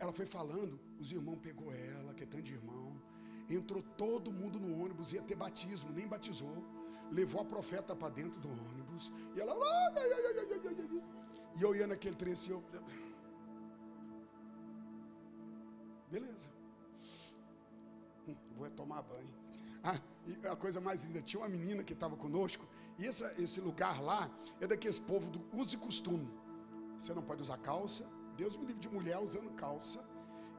Ela 0.00 0.12
foi 0.12 0.24
falando, 0.24 0.80
os 0.98 1.12
irmãos 1.12 1.36
pegou 1.36 1.72
ela, 1.72 2.14
que 2.14 2.22
é 2.22 2.26
tanto 2.26 2.42
de 2.42 2.54
irmão. 2.54 3.00
Entrou 3.48 3.82
todo 3.82 4.32
mundo 4.32 4.58
no 4.58 4.82
ônibus, 4.82 5.12
ia 5.12 5.22
ter 5.22 5.36
batismo, 5.36 5.92
nem 5.92 6.08
batizou. 6.08 6.64
levou 7.10 7.40
a 7.40 7.44
profeta 7.44 7.94
para 7.94 8.08
dentro 8.08 8.40
do 8.40 8.48
ônibus. 8.48 9.12
E 9.34 9.40
ela. 9.40 9.54
E 11.54 11.62
eu 11.62 11.74
ia 11.74 11.86
naquele 11.86 12.14
trem 12.14 12.32
assim. 12.32 12.50
Eu, 12.50 12.64
beleza. 16.10 16.50
Hum, 18.26 18.34
vou 18.56 18.70
tomar 18.70 19.02
banho. 19.02 19.45
Ah, 19.88 20.00
a 20.50 20.56
coisa 20.56 20.80
mais 20.80 21.04
linda, 21.04 21.22
tinha 21.22 21.40
uma 21.40 21.48
menina 21.48 21.84
que 21.84 21.92
estava 21.92 22.16
conosco, 22.16 22.66
e 22.98 23.04
esse 23.06 23.60
lugar 23.60 24.02
lá 24.02 24.28
é 24.60 24.66
daqueles 24.66 24.98
povos 24.98 25.28
do 25.28 25.40
uso 25.56 25.76
e 25.76 25.78
costume. 25.78 26.28
Você 26.98 27.14
não 27.14 27.22
pode 27.22 27.42
usar 27.42 27.58
calça, 27.58 28.04
Deus 28.36 28.56
me 28.56 28.66
livre 28.66 28.80
de 28.80 28.88
mulher 28.88 29.18
usando 29.18 29.50
calça. 29.54 30.04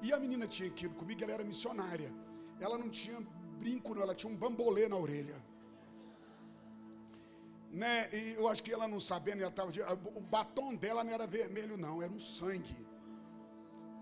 E 0.02 0.14
a 0.14 0.20
menina 0.20 0.48
tinha 0.48 0.70
aquilo 0.70 0.94
comigo, 0.94 1.22
ela 1.24 1.34
era 1.34 1.44
missionária. 1.44 2.14
Ela 2.60 2.78
não 2.78 2.90
tinha 2.90 3.20
brinco, 3.60 3.94
não, 3.94 4.02
ela 4.02 4.16
tinha 4.16 4.32
um 4.32 4.38
bambolê 4.38 4.88
na 4.88 4.96
orelha. 4.96 5.36
Né? 7.72 8.10
E 8.14 8.36
eu 8.36 8.48
acho 8.48 8.64
que 8.64 8.72
ela 8.72 8.88
não 8.88 9.00
sabendo, 9.00 9.42
ela 9.42 9.52
tava, 9.52 9.72
o 10.16 10.22
batom 10.22 10.76
dela 10.76 11.04
não 11.04 11.12
era 11.12 11.28
vermelho, 11.28 11.76
não, 11.76 12.02
era 12.02 12.12
um 12.12 12.20
sangue. 12.20 12.87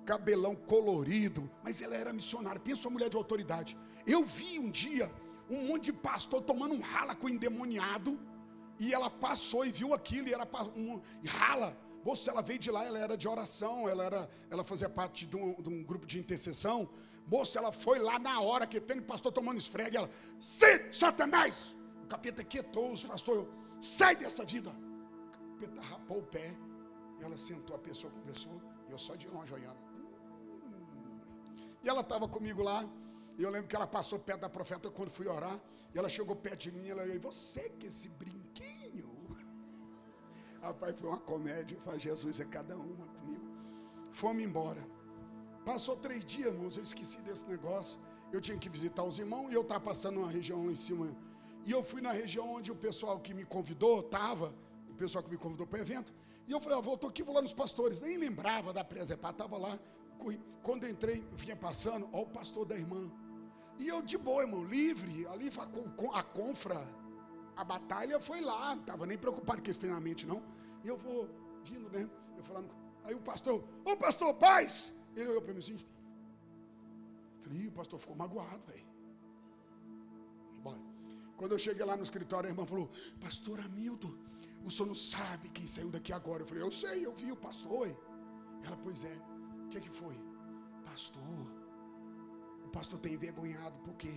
Cabelão 0.05 0.55
colorido, 0.55 1.49
mas 1.63 1.81
ela 1.81 1.95
era 1.95 2.13
missionária. 2.13 2.59
Pensa 2.59 2.87
uma 2.87 2.93
mulher 2.93 3.09
de 3.09 3.17
autoridade. 3.17 3.77
Eu 4.05 4.23
vi 4.23 4.59
um 4.59 4.69
dia 4.69 5.11
um 5.49 5.67
monte 5.67 5.85
de 5.85 5.93
pastor 5.93 6.41
tomando 6.41 6.73
um 6.73 6.79
rala 6.79 7.15
com 7.15 7.29
endemoniado, 7.29 8.19
e 8.79 8.93
ela 8.93 9.09
passou 9.09 9.65
e 9.65 9.71
viu 9.71 9.93
aquilo, 9.93 10.27
e 10.27 10.33
era 10.33 10.47
um 10.75 11.01
rala. 11.25 11.77
Moça, 12.03 12.29
ela 12.29 12.41
veio 12.41 12.59
de 12.59 12.69
lá, 12.69 12.85
ela 12.85 12.99
era 12.99 13.17
de 13.17 13.27
oração, 13.27 13.89
ela, 13.89 14.03
era, 14.03 14.29
ela 14.49 14.63
fazia 14.63 14.89
parte 14.89 15.25
de 15.25 15.35
um, 15.35 15.53
de 15.61 15.69
um 15.69 15.83
grupo 15.83 16.05
de 16.05 16.19
intercessão. 16.19 16.89
Moça, 17.27 17.57
ela 17.57 17.71
foi 17.71 17.97
lá 17.99 18.19
na 18.19 18.41
hora 18.41 18.67
que 18.67 18.79
tem 18.79 19.01
pastor 19.01 19.31
tomando 19.31 19.57
esfrega, 19.57 19.99
ela, 19.99 20.09
sai, 20.39 20.93
Satanás! 20.93 21.75
O 22.03 22.07
capeta 22.07 22.43
quietou 22.43 22.91
os 22.91 23.03
pastores, 23.03 23.47
sai 23.79 24.15
dessa 24.15 24.45
vida. 24.45 24.69
O 24.69 25.53
capeta 25.53 25.81
rapou 25.81 26.19
o 26.19 26.23
pé, 26.23 26.55
ela 27.21 27.37
sentou, 27.37 27.75
a 27.75 27.79
pessoa 27.79 28.13
conversou, 28.13 28.61
e 28.87 28.91
eu 28.91 28.99
só 28.99 29.15
de 29.15 29.27
longe 29.27 29.51
olhando. 29.51 29.84
E 31.85 31.89
ela 31.89 32.01
estava 32.01 32.27
comigo 32.27 32.63
lá, 32.63 32.83
e 33.37 33.43
eu 33.43 33.49
lembro 33.51 33.67
que 33.67 33.75
ela 33.75 33.85
passou 33.85 34.17
perto 34.17 34.41
da 34.41 34.49
profeta 34.49 34.89
quando 34.89 35.11
fui 35.11 35.27
orar. 35.27 35.61
E 35.93 35.97
ela 35.99 36.09
chegou 36.09 36.35
perto 36.35 36.61
de 36.61 36.71
mim. 36.71 36.87
Ela 36.87 37.05
disse: 37.05 37.19
Você 37.19 37.69
que 37.79 37.87
esse 37.87 38.09
brinquinho. 38.09 39.09
Rapaz, 40.61 40.97
foi 40.99 41.09
uma 41.09 41.19
comédia. 41.19 41.77
Falei, 41.85 41.99
Jesus 41.99 42.39
é 42.39 42.45
cada 42.45 42.75
uma 42.75 43.05
comigo. 43.05 43.45
Fomos 44.11 44.43
embora. 44.43 44.83
Passou 45.63 45.95
três 45.95 46.25
dias, 46.25 46.47
irmãos. 46.47 46.75
Eu 46.75 46.83
esqueci 46.83 47.21
desse 47.21 47.45
negócio. 47.45 47.99
Eu 48.33 48.41
tinha 48.41 48.57
que 48.57 48.67
visitar 48.67 49.03
os 49.03 49.19
irmãos. 49.19 49.51
E 49.51 49.53
eu 49.53 49.61
estava 49.61 49.81
passando 49.81 50.19
uma 50.21 50.31
região 50.31 50.65
lá 50.65 50.71
em 50.71 50.75
cima. 50.75 51.15
E 51.65 51.71
eu 51.71 51.83
fui 51.83 52.01
na 52.01 52.11
região 52.11 52.51
onde 52.51 52.71
o 52.71 52.75
pessoal 52.75 53.19
que 53.19 53.33
me 53.33 53.45
convidou 53.45 53.99
estava. 53.99 54.55
O 54.89 54.95
pessoal 54.95 55.23
que 55.23 55.29
me 55.29 55.37
convidou 55.37 55.67
para 55.67 55.77
o 55.77 55.81
evento. 55.81 56.11
E 56.47 56.51
eu 56.51 56.59
falei, 56.59 56.77
ah, 56.77 56.81
voltou 56.81 57.09
aqui, 57.09 57.21
vou 57.21 57.35
lá 57.35 57.41
nos 57.41 57.53
pastores. 57.53 58.01
Nem 58.01 58.17
lembrava 58.17 58.73
da 58.73 58.83
presepá, 58.83 59.29
estava 59.29 59.57
lá. 59.57 59.79
Quando 60.63 60.87
entrei, 60.87 61.27
vinha 61.33 61.55
passando, 61.55 62.09
ó 62.11 62.21
o 62.21 62.25
pastor 62.25 62.65
da 62.65 62.75
irmã. 62.75 63.11
E 63.77 63.87
eu 63.87 64.01
de 64.01 64.17
boa, 64.17 64.43
irmão, 64.43 64.63
livre, 64.63 65.27
ali 65.27 65.51
a 66.13 66.23
confra, 66.23 66.81
a 67.55 67.63
batalha 67.63 68.19
foi 68.19 68.41
lá, 68.41 68.75
não 68.75 68.81
estava 68.81 69.05
nem 69.05 69.17
preocupado 69.17 69.61
com 69.61 69.69
esse 69.69 69.79
treinamento, 69.79 70.25
não. 70.25 70.41
E 70.83 70.87
eu 70.87 70.97
vou 70.97 71.29
vindo, 71.63 71.89
né? 71.89 72.09
Eu 72.37 72.43
falando, 72.43 72.69
aí 73.03 73.13
o 73.13 73.19
pastor, 73.19 73.63
ô 73.83 73.95
pastor, 73.97 74.33
paz! 74.35 74.93
Ele 75.15 75.29
olhou 75.29 75.41
para 75.41 75.53
mim 75.53 75.59
assim, 75.59 75.77
falei, 77.43 77.67
o 77.67 77.71
pastor 77.71 77.99
ficou 77.99 78.15
magoado, 78.15 78.61
velho. 78.65 78.85
Quando 81.37 81.51
eu 81.51 81.59
cheguei 81.59 81.85
lá 81.85 81.97
no 81.97 82.03
escritório, 82.03 82.47
a 82.47 82.51
irmã 82.51 82.65
falou, 82.65 82.89
pastor 83.19 83.59
Hamilton, 83.59 84.13
o 84.63 84.71
senhor 84.71 84.87
não 84.87 84.95
sabe 84.95 85.49
quem 85.49 85.67
saiu 85.67 85.89
daqui 85.89 86.13
agora. 86.13 86.43
Eu 86.43 86.47
falei, 86.47 86.63
eu 86.63 86.71
sei, 86.71 87.05
eu 87.05 87.13
vi 87.13 87.31
o 87.31 87.35
pastor. 87.35 87.87
Ela, 88.63 88.77
pois 88.77 89.03
é, 89.03 89.17
o 89.65 89.69
que, 89.69 89.81
que 89.81 89.89
foi? 89.89 90.15
Pastor, 90.85 91.65
pastor 92.75 92.99
tem 93.03 93.13
envergonhado, 93.17 93.75
porque 93.87 94.11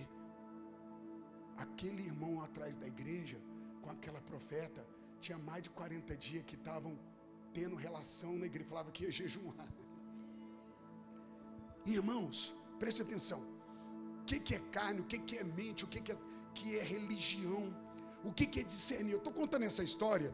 aquele 1.65 2.01
irmão 2.11 2.33
atrás 2.47 2.73
da 2.81 2.87
igreja, 2.95 3.37
com 3.81 3.89
aquela 3.95 4.21
profeta, 4.31 4.81
tinha 5.21 5.37
mais 5.49 5.61
de 5.67 5.69
40 5.69 6.17
dias 6.25 6.43
que 6.49 6.57
estavam 6.61 6.91
tendo 7.57 7.75
relação 7.87 8.33
na 8.41 8.47
igreja, 8.51 8.69
falava 8.73 8.91
que 8.95 9.03
ia 9.05 9.13
jejuar. 9.21 9.69
Irmãos, 11.85 12.37
preste 12.81 13.01
atenção. 13.07 13.41
O 14.19 14.25
que, 14.29 14.39
que 14.45 14.55
é 14.59 14.61
carne, 14.77 14.99
o 15.03 15.07
que, 15.11 15.19
que 15.29 15.37
é 15.37 15.45
mente, 15.61 15.85
o 15.85 15.89
que, 15.93 16.01
que, 16.05 16.11
é, 16.11 16.17
que 16.57 16.77
é 16.79 16.83
religião, 16.97 17.63
o 18.29 18.33
que, 18.37 18.45
que 18.45 18.59
é 18.59 18.65
discernir. 18.75 19.13
Eu 19.13 19.23
estou 19.23 19.33
contando 19.41 19.63
essa 19.71 19.83
história, 19.89 20.31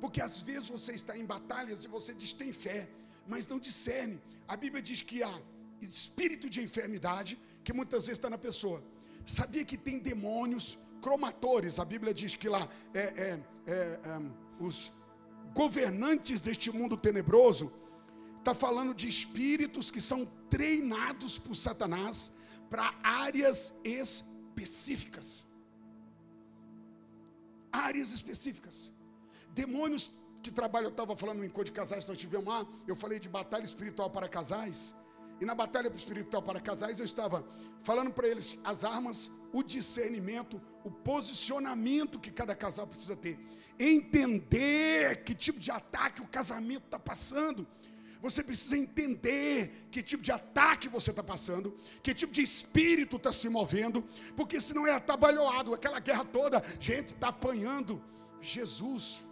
porque 0.00 0.20
às 0.28 0.40
vezes 0.48 0.68
você 0.76 0.92
está 1.00 1.14
em 1.20 1.26
batalhas 1.34 1.84
e 1.84 1.88
você 1.96 2.14
diz 2.22 2.32
tem 2.32 2.52
fé, 2.66 2.80
mas 3.28 3.48
não 3.48 3.58
discerne. 3.58 4.20
A 4.46 4.56
Bíblia 4.56 4.82
diz 4.82 5.02
que 5.02 5.22
há 5.22 5.34
espírito 5.80 6.48
de 6.48 6.62
enfermidade 6.62 7.38
que 7.64 7.72
muitas 7.72 8.06
vezes 8.06 8.18
está 8.18 8.30
na 8.30 8.38
pessoa. 8.38 8.82
Sabia 9.26 9.64
que 9.64 9.76
tem 9.76 9.98
demônios 9.98 10.78
cromatores? 11.00 11.78
A 11.78 11.84
Bíblia 11.84 12.14
diz 12.14 12.34
que 12.34 12.48
lá 12.48 12.68
é, 12.94 13.00
é, 13.00 13.40
é, 13.66 13.72
é 13.72 14.22
os 14.60 14.92
governantes 15.52 16.40
deste 16.40 16.70
mundo 16.70 16.96
tenebroso 16.96 17.72
está 18.38 18.54
falando 18.54 18.94
de 18.94 19.08
espíritos 19.08 19.90
que 19.90 20.00
são 20.00 20.24
treinados 20.48 21.38
por 21.38 21.54
Satanás 21.56 22.32
para 22.70 22.94
áreas 23.02 23.74
específicas. 23.84 25.44
Áreas 27.72 28.12
específicas. 28.12 28.90
Demônios 29.52 30.12
que 30.46 30.54
trabalham, 30.54 30.86
eu 30.86 30.90
estava 30.90 31.16
falando 31.16 31.42
em 31.42 31.46
encontro 31.46 31.64
de 31.64 31.72
casais, 31.72 32.06
nós 32.06 32.16
tivemos 32.16 32.46
lá, 32.46 32.66
eu 32.86 32.94
falei 32.94 33.18
de 33.18 33.28
batalha 33.28 33.64
espiritual 33.64 34.08
para 34.10 34.28
casais. 34.28 34.94
E 35.40 35.44
na 35.44 35.54
batalha 35.54 35.88
espiritual 35.94 36.42
para 36.42 36.60
casais, 36.60 36.98
eu 36.98 37.04
estava 37.04 37.46
falando 37.82 38.12
para 38.12 38.26
eles 38.28 38.56
as 38.64 38.84
armas, 38.84 39.30
o 39.52 39.62
discernimento, 39.62 40.60
o 40.84 40.90
posicionamento 40.90 42.18
que 42.18 42.30
cada 42.30 42.54
casal 42.54 42.86
precisa 42.86 43.16
ter. 43.16 43.38
Entender 43.78 45.24
que 45.24 45.34
tipo 45.34 45.60
de 45.60 45.70
ataque 45.70 46.22
o 46.22 46.28
casamento 46.28 46.84
está 46.84 46.98
passando. 46.98 47.66
Você 48.22 48.42
precisa 48.42 48.78
entender 48.78 49.86
que 49.90 50.02
tipo 50.02 50.22
de 50.22 50.32
ataque 50.32 50.88
você 50.88 51.10
está 51.10 51.22
passando, 51.22 51.76
que 52.02 52.14
tipo 52.14 52.32
de 52.32 52.40
espírito 52.40 53.16
está 53.16 53.32
se 53.32 53.48
movendo, 53.48 54.02
porque 54.34 54.58
senão 54.58 54.86
é 54.86 54.92
atabalhoado, 54.92 55.74
aquela 55.74 56.00
guerra 56.00 56.24
toda, 56.24 56.62
gente 56.80 57.12
está 57.12 57.28
apanhando 57.28 58.02
Jesus 58.40 59.26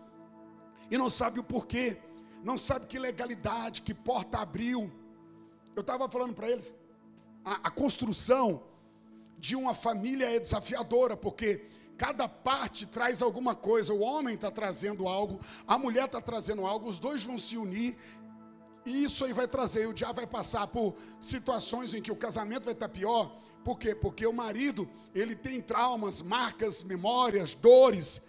e 0.91 0.99
não 0.99 1.11
sabe 1.11 1.41
o 1.41 1.45
porquê, 1.45 1.97
não 2.43 2.59
sabe 2.59 2.87
que 2.87 2.99
legalidade, 2.99 3.83
que 3.83 3.95
porta 3.95 4.39
abriu 4.39 4.91
eu 5.75 5.81
estava 5.81 6.09
falando 6.09 6.35
para 6.35 6.49
eles, 6.49 6.73
a, 7.45 7.69
a 7.69 7.71
construção 7.71 8.63
de 9.39 9.57
uma 9.57 9.75
família 9.75 10.31
é 10.31 10.39
desafiadora, 10.39 11.17
porque 11.17 11.67
cada 11.97 12.29
parte 12.29 12.87
traz 12.87 13.21
alguma 13.21 13.55
coisa. 13.55 13.93
O 13.93 14.01
homem 14.01 14.35
está 14.35 14.51
trazendo 14.51 15.09
algo, 15.09 15.41
a 15.67 15.77
mulher 15.77 16.05
está 16.05 16.21
trazendo 16.21 16.65
algo, 16.65 16.89
os 16.89 16.99
dois 16.99 17.25
vão 17.25 17.39
se 17.39 17.57
unir. 17.57 17.97
E 18.87 19.03
isso 19.03 19.25
aí 19.25 19.33
vai 19.33 19.49
trazer, 19.49 19.89
o 19.89 19.95
diabo 19.95 20.15
vai 20.15 20.27
passar 20.27 20.67
por 20.67 20.95
situações 21.21 21.95
em 21.95 22.03
que 22.03 22.13
o 22.13 22.17
casamento 22.17 22.65
vai 22.65 22.75
estar 22.75 22.89
pior. 22.89 23.37
Por 23.65 23.79
quê? 23.79 23.95
Porque 23.95 24.27
o 24.27 24.33
marido, 24.33 24.89
ele 25.15 25.35
tem 25.35 25.61
traumas, 25.61 26.21
marcas, 26.21 26.83
memórias, 26.83 27.55
dores, 27.55 28.21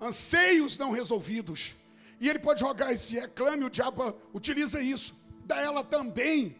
anseios 0.00 0.78
não 0.78 0.92
resolvidos. 0.92 1.74
E 2.20 2.28
ele 2.28 2.38
pode 2.38 2.60
jogar 2.60 2.92
esse 2.92 3.18
reclame, 3.18 3.64
o 3.64 3.70
diabo 3.70 4.14
utiliza 4.32 4.80
isso. 4.80 5.14
Da 5.44 5.60
ela 5.60 5.84
também 5.84 6.56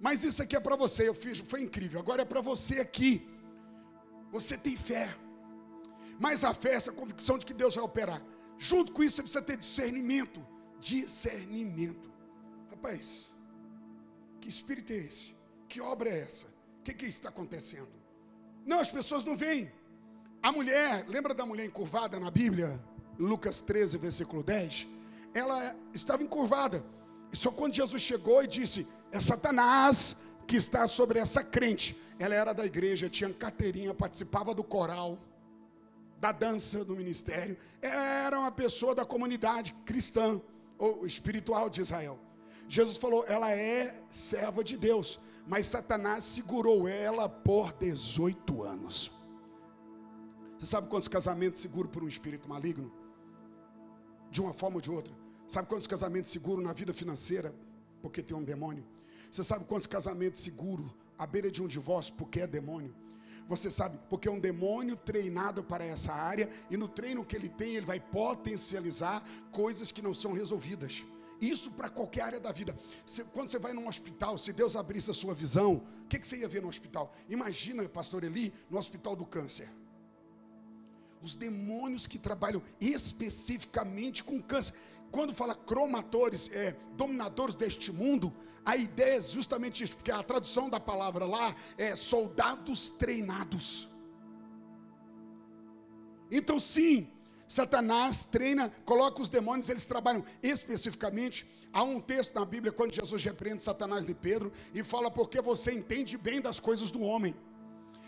mas 0.00 0.24
isso 0.24 0.42
aqui 0.42 0.56
é 0.56 0.60
para 0.60 0.74
você, 0.74 1.06
eu 1.06 1.14
fiz, 1.14 1.38
foi 1.40 1.60
incrível. 1.60 2.00
Agora 2.00 2.22
é 2.22 2.24
para 2.24 2.40
você 2.40 2.80
aqui. 2.80 3.28
Você 4.32 4.56
tem 4.56 4.74
fé. 4.74 5.14
Mas 6.18 6.42
a 6.42 6.54
fé 6.54 6.70
é 6.70 6.74
essa 6.76 6.90
convicção 6.90 7.36
de 7.36 7.44
que 7.44 7.52
Deus 7.52 7.74
vai 7.74 7.84
operar. 7.84 8.22
Junto 8.58 8.92
com 8.92 9.04
isso, 9.04 9.16
você 9.16 9.22
precisa 9.22 9.42
ter 9.42 9.58
discernimento. 9.58 10.40
Discernimento. 10.80 12.10
Rapaz, 12.70 13.30
que 14.40 14.48
espírito 14.48 14.90
é 14.90 14.96
esse? 14.96 15.34
Que 15.68 15.82
obra 15.82 16.08
é 16.08 16.20
essa? 16.20 16.46
O 16.78 16.82
que, 16.82 16.94
que 16.94 17.04
está 17.04 17.28
acontecendo? 17.28 17.90
Não, 18.64 18.80
as 18.80 18.90
pessoas 18.90 19.22
não 19.22 19.36
veem. 19.36 19.70
A 20.42 20.50
mulher, 20.50 21.04
lembra 21.08 21.34
da 21.34 21.44
mulher 21.44 21.66
encurvada 21.66 22.18
na 22.18 22.30
Bíblia? 22.30 22.82
Lucas 23.18 23.60
13, 23.60 23.98
versículo 23.98 24.42
10. 24.42 24.86
Ela 25.34 25.76
estava 25.94 26.22
encurvada. 26.22 26.84
Só 27.32 27.50
quando 27.50 27.74
Jesus 27.74 28.02
chegou 28.02 28.42
e 28.42 28.46
disse: 28.46 28.86
é 29.12 29.20
Satanás 29.20 30.16
que 30.46 30.56
está 30.56 30.86
sobre 30.86 31.18
essa 31.18 31.44
crente. 31.44 32.00
Ela 32.18 32.34
era 32.34 32.52
da 32.52 32.66
igreja, 32.66 33.08
tinha 33.08 33.32
carteirinha, 33.32 33.94
participava 33.94 34.54
do 34.54 34.64
coral, 34.64 35.18
da 36.18 36.32
dança 36.32 36.84
do 36.84 36.96
ministério. 36.96 37.56
Era 37.80 38.38
uma 38.38 38.50
pessoa 38.50 38.94
da 38.94 39.04
comunidade 39.04 39.72
cristã 39.84 40.40
ou 40.76 41.06
espiritual 41.06 41.70
de 41.70 41.80
Israel. 41.80 42.18
Jesus 42.68 42.98
falou: 42.98 43.24
ela 43.26 43.50
é 43.52 44.02
serva 44.10 44.62
de 44.62 44.76
Deus, 44.76 45.20
mas 45.46 45.66
Satanás 45.66 46.24
segurou 46.24 46.88
ela 46.88 47.28
por 47.28 47.72
18 47.72 48.62
anos. 48.62 49.10
Você 50.58 50.66
sabe 50.66 50.88
quantos 50.88 51.08
casamentos 51.08 51.60
seguros 51.60 51.90
por 51.90 52.04
um 52.04 52.08
espírito 52.08 52.48
maligno? 52.48 52.92
De 54.30 54.40
uma 54.40 54.52
forma 54.52 54.76
ou 54.76 54.80
de 54.80 54.90
outra. 54.90 55.19
Sabe 55.50 55.66
quantos 55.66 55.88
casamentos 55.88 56.30
seguros 56.30 56.64
na 56.64 56.72
vida 56.72 56.94
financeira? 56.94 57.52
Porque 58.00 58.22
tem 58.22 58.36
um 58.36 58.44
demônio. 58.44 58.86
Você 59.28 59.42
sabe 59.42 59.64
quantos 59.64 59.84
casamentos 59.88 60.40
seguros 60.40 60.88
à 61.18 61.26
beira 61.26 61.50
de 61.50 61.60
um 61.60 61.66
divórcio? 61.66 62.14
Porque 62.14 62.38
é 62.40 62.46
demônio. 62.46 62.94
Você 63.48 63.68
sabe, 63.68 63.98
porque 64.08 64.28
é 64.28 64.30
um 64.30 64.38
demônio 64.38 64.94
treinado 64.94 65.64
para 65.64 65.84
essa 65.84 66.12
área, 66.12 66.48
e 66.70 66.76
no 66.76 66.86
treino 66.86 67.24
que 67.24 67.34
ele 67.34 67.48
tem, 67.48 67.74
ele 67.74 67.84
vai 67.84 67.98
potencializar 67.98 69.24
coisas 69.50 69.90
que 69.90 70.00
não 70.00 70.14
são 70.14 70.32
resolvidas. 70.32 71.04
Isso 71.40 71.72
para 71.72 71.88
qualquer 71.88 72.20
área 72.20 72.38
da 72.38 72.52
vida. 72.52 72.78
quando 73.32 73.48
você 73.48 73.58
vai 73.58 73.72
num 73.72 73.88
hospital, 73.88 74.38
se 74.38 74.52
Deus 74.52 74.76
abrisse 74.76 75.10
a 75.10 75.14
sua 75.14 75.34
visão, 75.34 75.82
o 76.04 76.06
que, 76.06 76.20
que 76.20 76.28
você 76.28 76.36
ia 76.36 76.48
ver 76.48 76.62
no 76.62 76.68
hospital? 76.68 77.12
Imagina, 77.28 77.88
pastor 77.88 78.22
Eli, 78.22 78.54
no 78.70 78.78
hospital 78.78 79.16
do 79.16 79.26
câncer. 79.26 79.68
Os 81.20 81.34
demônios 81.34 82.06
que 82.06 82.20
trabalham 82.20 82.62
especificamente 82.80 84.22
com 84.22 84.40
câncer. 84.40 84.74
Quando 85.10 85.34
fala 85.34 85.54
cromatores, 85.54 86.50
é, 86.52 86.76
dominadores 86.96 87.54
deste 87.54 87.92
mundo, 87.92 88.32
a 88.64 88.76
ideia 88.76 89.18
é 89.18 89.22
justamente 89.22 89.82
isso, 89.82 89.96
porque 89.96 90.12
a 90.12 90.22
tradução 90.22 90.68
da 90.68 90.78
palavra 90.78 91.24
lá 91.24 91.54
é 91.76 91.96
soldados 91.96 92.90
treinados. 92.90 93.88
Então, 96.30 96.60
sim, 96.60 97.10
Satanás 97.48 98.22
treina, 98.22 98.70
coloca 98.84 99.20
os 99.20 99.28
demônios, 99.28 99.68
eles 99.68 99.84
trabalham 99.84 100.24
especificamente. 100.40 101.44
Há 101.72 101.82
um 101.82 102.00
texto 102.00 102.34
na 102.34 102.44
Bíblia, 102.44 102.72
quando 102.72 102.92
Jesus 102.92 103.24
repreende 103.24 103.62
Satanás 103.62 104.04
de 104.04 104.14
Pedro, 104.14 104.52
e 104.72 104.84
fala: 104.84 105.10
porque 105.10 105.40
você 105.40 105.72
entende 105.72 106.16
bem 106.16 106.40
das 106.40 106.60
coisas 106.60 106.92
do 106.92 107.02
homem. 107.02 107.34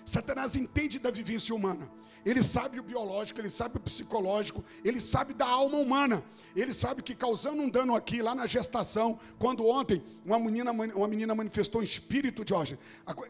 Satanás 0.05 0.57
entende 0.57 0.99
da 0.99 1.11
vivência 1.11 1.55
humana. 1.55 1.91
Ele 2.25 2.43
sabe 2.43 2.79
o 2.79 2.83
biológico, 2.83 3.41
ele 3.41 3.51
sabe 3.51 3.77
o 3.77 3.81
psicológico, 3.81 4.65
ele 4.85 5.01
sabe 5.01 5.35
da 5.35 5.47
alma 5.47 5.79
humana. 5.79 6.23
Ele 6.55 6.73
sabe 6.73 7.03
que 7.03 7.15
causando 7.15 7.63
um 7.63 7.69
dano 7.69 7.97
aqui, 7.97 8.21
lá 8.21 8.35
na 8.35 8.47
gestação, 8.47 9.19
quando 9.39 9.67
ontem 9.67 10.03
uma 10.25 10.39
menina, 10.39 10.71
uma 10.71 11.09
menina 11.09 11.35
manifestou 11.35 11.81
um 11.81 11.85
espírito, 11.85 12.45
Jorge, 12.47 12.79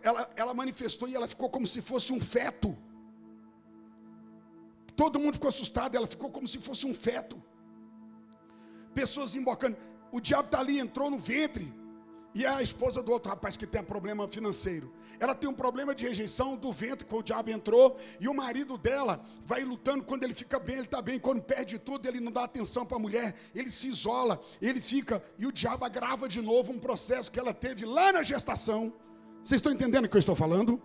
ela, 0.03 0.31
ela 0.37 0.55
manifestou 0.55 1.09
e 1.09 1.15
ela 1.15 1.29
ficou 1.29 1.49
como 1.49 1.67
se 1.67 1.81
fosse 1.81 2.13
um 2.13 2.21
feto. 2.21 2.77
Todo 4.97 5.19
mundo 5.19 5.35
ficou 5.35 5.49
assustado, 5.49 5.97
ela 5.97 6.07
ficou 6.07 6.31
como 6.31 6.47
se 6.47 6.59
fosse 6.59 6.85
um 6.85 6.95
feto. 6.95 7.43
Pessoas 8.95 9.35
embocando. 9.35 9.77
O 10.11 10.21
diabo 10.21 10.47
está 10.47 10.61
ali, 10.61 10.79
entrou 10.79 11.11
no 11.11 11.19
ventre. 11.19 11.73
E 12.35 12.47
a 12.47 12.63
esposa 12.63 13.03
do 13.03 13.13
outro 13.13 13.31
rapaz 13.31 13.57
que 13.57 13.67
tem 13.67 13.83
problema 13.83 14.27
financeiro. 14.27 14.93
Ela 15.21 15.35
tem 15.35 15.49
um 15.49 15.55
problema 15.55 15.95
de 15.95 16.07
rejeição 16.07 16.57
do 16.57 16.73
ventre, 16.73 17.07
que 17.07 17.15
o 17.15 17.23
diabo 17.23 17.51
entrou. 17.51 17.97
E 18.19 18.27
o 18.27 18.35
marido 18.35 18.79
dela 18.79 19.23
vai 19.45 19.63
lutando. 19.63 20.03
Quando 20.03 20.25
ele 20.25 20.35
fica 20.35 20.59
bem, 20.59 20.77
ele 20.77 20.85
está 20.85 21.03
bem. 21.03 21.19
Quando 21.19 21.43
perde 21.43 21.79
tudo, 21.79 22.09
ele 22.09 22.21
não 22.21 22.33
dá 22.33 22.45
atenção 22.45 22.87
para 22.87 22.97
a 22.97 23.01
mulher. 23.01 23.35
Ele 23.55 23.71
se 23.71 23.89
isola, 23.89 24.41
ele 24.61 24.81
fica. 24.81 25.23
E 25.39 25.47
o 25.47 25.53
diabo 25.53 25.85
agrava 25.85 26.29
de 26.29 26.41
novo 26.41 26.73
um 26.73 26.79
processo 26.79 27.31
que 27.31 27.39
ela 27.39 27.53
teve 27.53 27.85
lá 27.85 28.13
na 28.13 28.23
gestação. 28.23 28.93
Vocês 29.43 29.59
estão 29.59 29.73
entendendo 29.73 30.07
o 30.07 30.09
que 30.09 30.17
eu 30.17 30.21
estou 30.21 30.35
falando? 30.35 30.81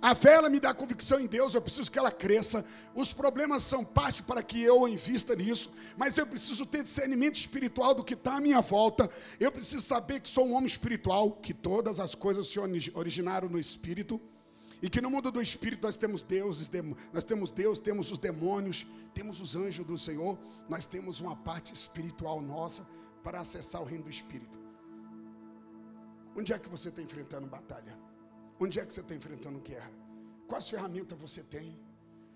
A 0.00 0.14
fé 0.14 0.34
ela 0.34 0.48
me 0.48 0.60
dá 0.60 0.74
convicção 0.74 1.18
em 1.18 1.26
Deus, 1.26 1.54
eu 1.54 1.62
preciso 1.62 1.90
que 1.90 1.98
ela 1.98 2.12
cresça. 2.12 2.64
Os 2.94 3.12
problemas 3.12 3.62
são 3.62 3.84
parte 3.84 4.22
para 4.22 4.42
que 4.42 4.60
eu 4.62 4.86
invista 4.86 5.34
nisso, 5.34 5.72
mas 5.96 6.16
eu 6.18 6.26
preciso 6.26 6.66
ter 6.66 6.82
discernimento 6.82 7.36
espiritual 7.36 7.94
do 7.94 8.04
que 8.04 8.14
está 8.14 8.36
à 8.36 8.40
minha 8.40 8.60
volta. 8.60 9.10
Eu 9.40 9.50
preciso 9.50 9.82
saber 9.82 10.20
que 10.20 10.28
sou 10.28 10.46
um 10.46 10.52
homem 10.52 10.66
espiritual, 10.66 11.32
que 11.32 11.54
todas 11.54 11.98
as 12.00 12.14
coisas 12.14 12.46
se 12.46 12.58
originaram 12.94 13.48
no 13.48 13.58
espírito. 13.58 14.20
E 14.82 14.90
que 14.90 15.00
no 15.00 15.10
mundo 15.10 15.30
do 15.32 15.40
espírito 15.40 15.84
nós 15.84 15.96
temos 15.96 16.22
deuses, 16.22 16.70
nós 17.10 17.24
temos 17.24 17.50
Deus, 17.50 17.80
temos 17.80 18.10
os 18.10 18.18
demônios, 18.18 18.86
temos 19.14 19.40
os 19.40 19.56
anjos 19.56 19.86
do 19.86 19.96
Senhor, 19.96 20.38
nós 20.68 20.84
temos 20.84 21.18
uma 21.18 21.34
parte 21.34 21.72
espiritual 21.72 22.42
nossa 22.42 22.86
para 23.24 23.40
acessar 23.40 23.80
o 23.80 23.86
reino 23.86 24.04
do 24.04 24.10
espírito. 24.10 24.58
Onde 26.36 26.52
é 26.52 26.58
que 26.58 26.68
você 26.68 26.90
está 26.90 27.00
enfrentando 27.00 27.46
batalha? 27.46 28.05
Onde 28.58 28.80
é 28.80 28.86
que 28.86 28.92
você 28.92 29.00
está 29.00 29.14
enfrentando 29.14 29.58
guerra? 29.60 29.90
Quais 30.46 30.68
ferramentas 30.68 31.18
você 31.18 31.42
tem? 31.42 31.78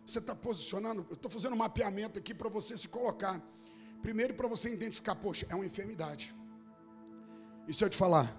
Você 0.06 0.18
está 0.18 0.35
posicionando? 0.35 1.06
Eu 1.09 1.14
estou 1.14 1.30
fazendo 1.30 1.52
um 1.52 1.59
mapeamento 1.59 2.18
aqui 2.18 2.35
para 2.35 2.48
você 2.48 2.76
se 2.76 2.88
colocar. 2.88 3.40
Primeiro, 4.02 4.35
para 4.35 4.48
você 4.48 4.72
identificar, 4.72 5.14
poxa, 5.14 5.46
é 5.48 5.54
uma 5.54 5.64
enfermidade. 5.64 6.35
E 7.68 7.72
se 7.72 7.85
eu 7.85 7.88
te 7.88 7.96
falar? 7.96 8.37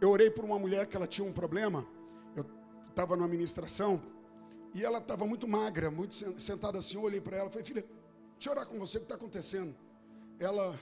Eu 0.00 0.10
orei 0.10 0.30
por 0.30 0.44
uma 0.44 0.58
mulher 0.58 0.86
que 0.86 0.96
ela 0.96 1.06
tinha 1.06 1.26
um 1.26 1.32
problema. 1.32 1.86
Eu 2.36 2.46
estava 2.88 3.16
numa 3.16 3.26
administração 3.26 4.00
e 4.72 4.84
ela 4.84 4.98
estava 4.98 5.26
muito 5.26 5.46
magra, 5.48 5.90
muito 5.90 6.14
sentada 6.40 6.78
assim. 6.78 6.96
Eu 6.96 7.02
olhei 7.02 7.20
para 7.20 7.36
ela 7.36 7.48
e 7.48 7.50
falei, 7.50 7.64
filha, 7.64 7.84
deixa 8.34 8.48
eu 8.48 8.52
orar 8.52 8.66
com 8.66 8.78
você, 8.78 8.98
o 8.98 9.00
que 9.00 9.04
está 9.06 9.16
acontecendo? 9.16 9.74
Ela, 10.38 10.78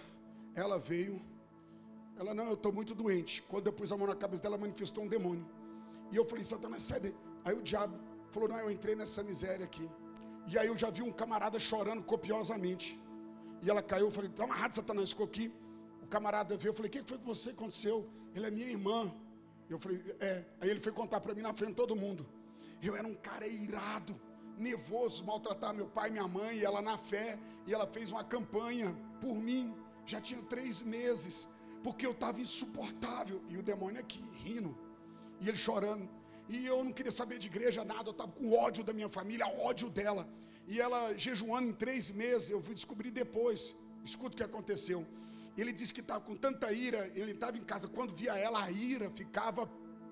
ela 0.55 0.79
veio 0.79 1.20
ela, 2.18 2.33
não, 2.33 2.46
eu 2.46 2.55
estou 2.55 2.72
muito 2.72 2.94
doente. 2.94 3.42
Quando 3.42 3.66
eu 3.66 3.72
pus 3.72 3.92
a 3.92 3.96
mão 3.96 4.07
na 4.07 4.16
cabeça 4.16 4.42
dela, 4.42 4.57
manifestou 4.57 5.05
um 5.05 5.09
demônio. 5.09 5.46
E 6.11 6.16
eu 6.16 6.24
falei, 6.24 6.44
Satanás, 6.44 6.83
sai. 6.83 7.14
Aí 7.44 7.55
o 7.55 7.62
diabo 7.62 7.98
falou, 8.31 8.48
não, 8.48 8.59
eu 8.59 8.70
entrei 8.70 8.96
nessa 8.96 9.22
miséria 9.22 9.64
aqui. 9.64 9.88
E 10.46 10.59
aí 10.59 10.68
eu 10.68 10.79
já 10.79 10.90
vi 10.90 11.02
um 11.02 11.12
camarada 11.12 11.59
chorando 11.59 12.02
copiosamente. 12.02 12.98
E 13.61 13.68
ela 13.68 13.83
caiu, 13.83 14.07
eu 14.07 14.11
falei, 14.11 14.31
está 14.31 14.44
amarrado, 14.44 14.74
Satanás, 14.74 15.11
ficou 15.11 15.26
aqui. 15.26 15.52
O 16.02 16.07
camarada 16.07 16.57
veio, 16.57 16.70
eu 16.70 16.74
falei, 16.74 16.88
o 16.88 16.92
que 16.92 17.02
foi 17.02 17.18
com 17.18 17.24
você 17.24 17.50
que 17.50 17.57
aconteceu? 17.57 18.09
Ele 18.35 18.46
é 18.46 18.50
minha 18.50 18.68
irmã. 18.68 19.12
Eu 19.68 19.79
falei, 19.79 20.02
é. 20.20 20.44
Aí 20.61 20.70
ele 20.70 20.81
foi 20.81 20.92
contar 20.92 21.20
para 21.20 21.35
mim 21.35 21.42
na 21.42 21.52
frente 21.52 21.70
de 21.70 21.76
todo 21.76 21.96
mundo. 21.96 22.26
Eu 22.83 22.94
era 22.94 23.07
um 23.07 23.14
cara 23.14 23.46
irado, 23.46 24.18
nervoso, 24.57 25.24
maltratar 25.24 25.74
meu 25.74 25.87
pai 25.87 26.11
minha 26.11 26.29
mãe, 26.29 26.59
e 26.59 26.64
ela 26.64 26.81
na 26.81 26.96
fé, 26.96 27.38
e 27.66 27.74
ela 27.74 27.87
fez 27.87 28.12
uma 28.12 28.22
campanha 28.22 28.96
por 29.20 29.35
mim. 29.35 29.74
Já 30.07 30.20
tinha 30.20 30.40
três 30.42 30.83
meses 30.83 31.48
porque 31.83 32.07
eu 32.07 32.12
estava 32.12 32.41
insuportável. 32.41 33.43
E 33.49 33.57
o 33.57 33.62
demônio 33.62 34.01
aqui, 34.01 34.23
rindo, 34.43 34.77
e 35.41 35.49
ele 35.49 35.57
chorando. 35.57 36.09
E 36.49 36.67
eu 36.67 36.83
não 36.85 36.93
queria 36.93 37.12
saber 37.12 37.39
de 37.39 37.49
igreja, 37.49 37.85
nada, 37.85 38.09
eu 38.09 38.12
estava 38.12 38.31
com 38.31 38.53
ódio 38.53 38.85
da 38.85 38.93
minha 38.93 39.09
família, 39.09 39.47
ódio 39.47 39.89
dela. 39.91 40.29
E 40.67 40.81
ela 40.81 41.17
jejuando 41.17 41.69
em 41.69 41.73
três 41.73 42.11
meses, 42.11 42.51
eu 42.51 42.61
fui 42.61 42.75
descobrir 42.75 43.11
depois. 43.11 43.75
Escuta 44.05 44.35
o 44.35 44.37
que 44.37 44.43
aconteceu. 44.43 45.07
Ele 45.57 45.73
disse 45.73 45.93
que 45.93 46.01
estava 46.01 46.21
com 46.21 46.37
tanta 46.37 46.71
ira, 46.73 47.11
ele 47.15 47.33
estava 47.33 47.57
em 47.57 47.65
casa, 47.65 47.89
quando 47.89 48.15
via 48.15 48.35
ela, 48.37 48.62
a 48.62 48.71
ira 48.71 49.11
ficava 49.11 49.71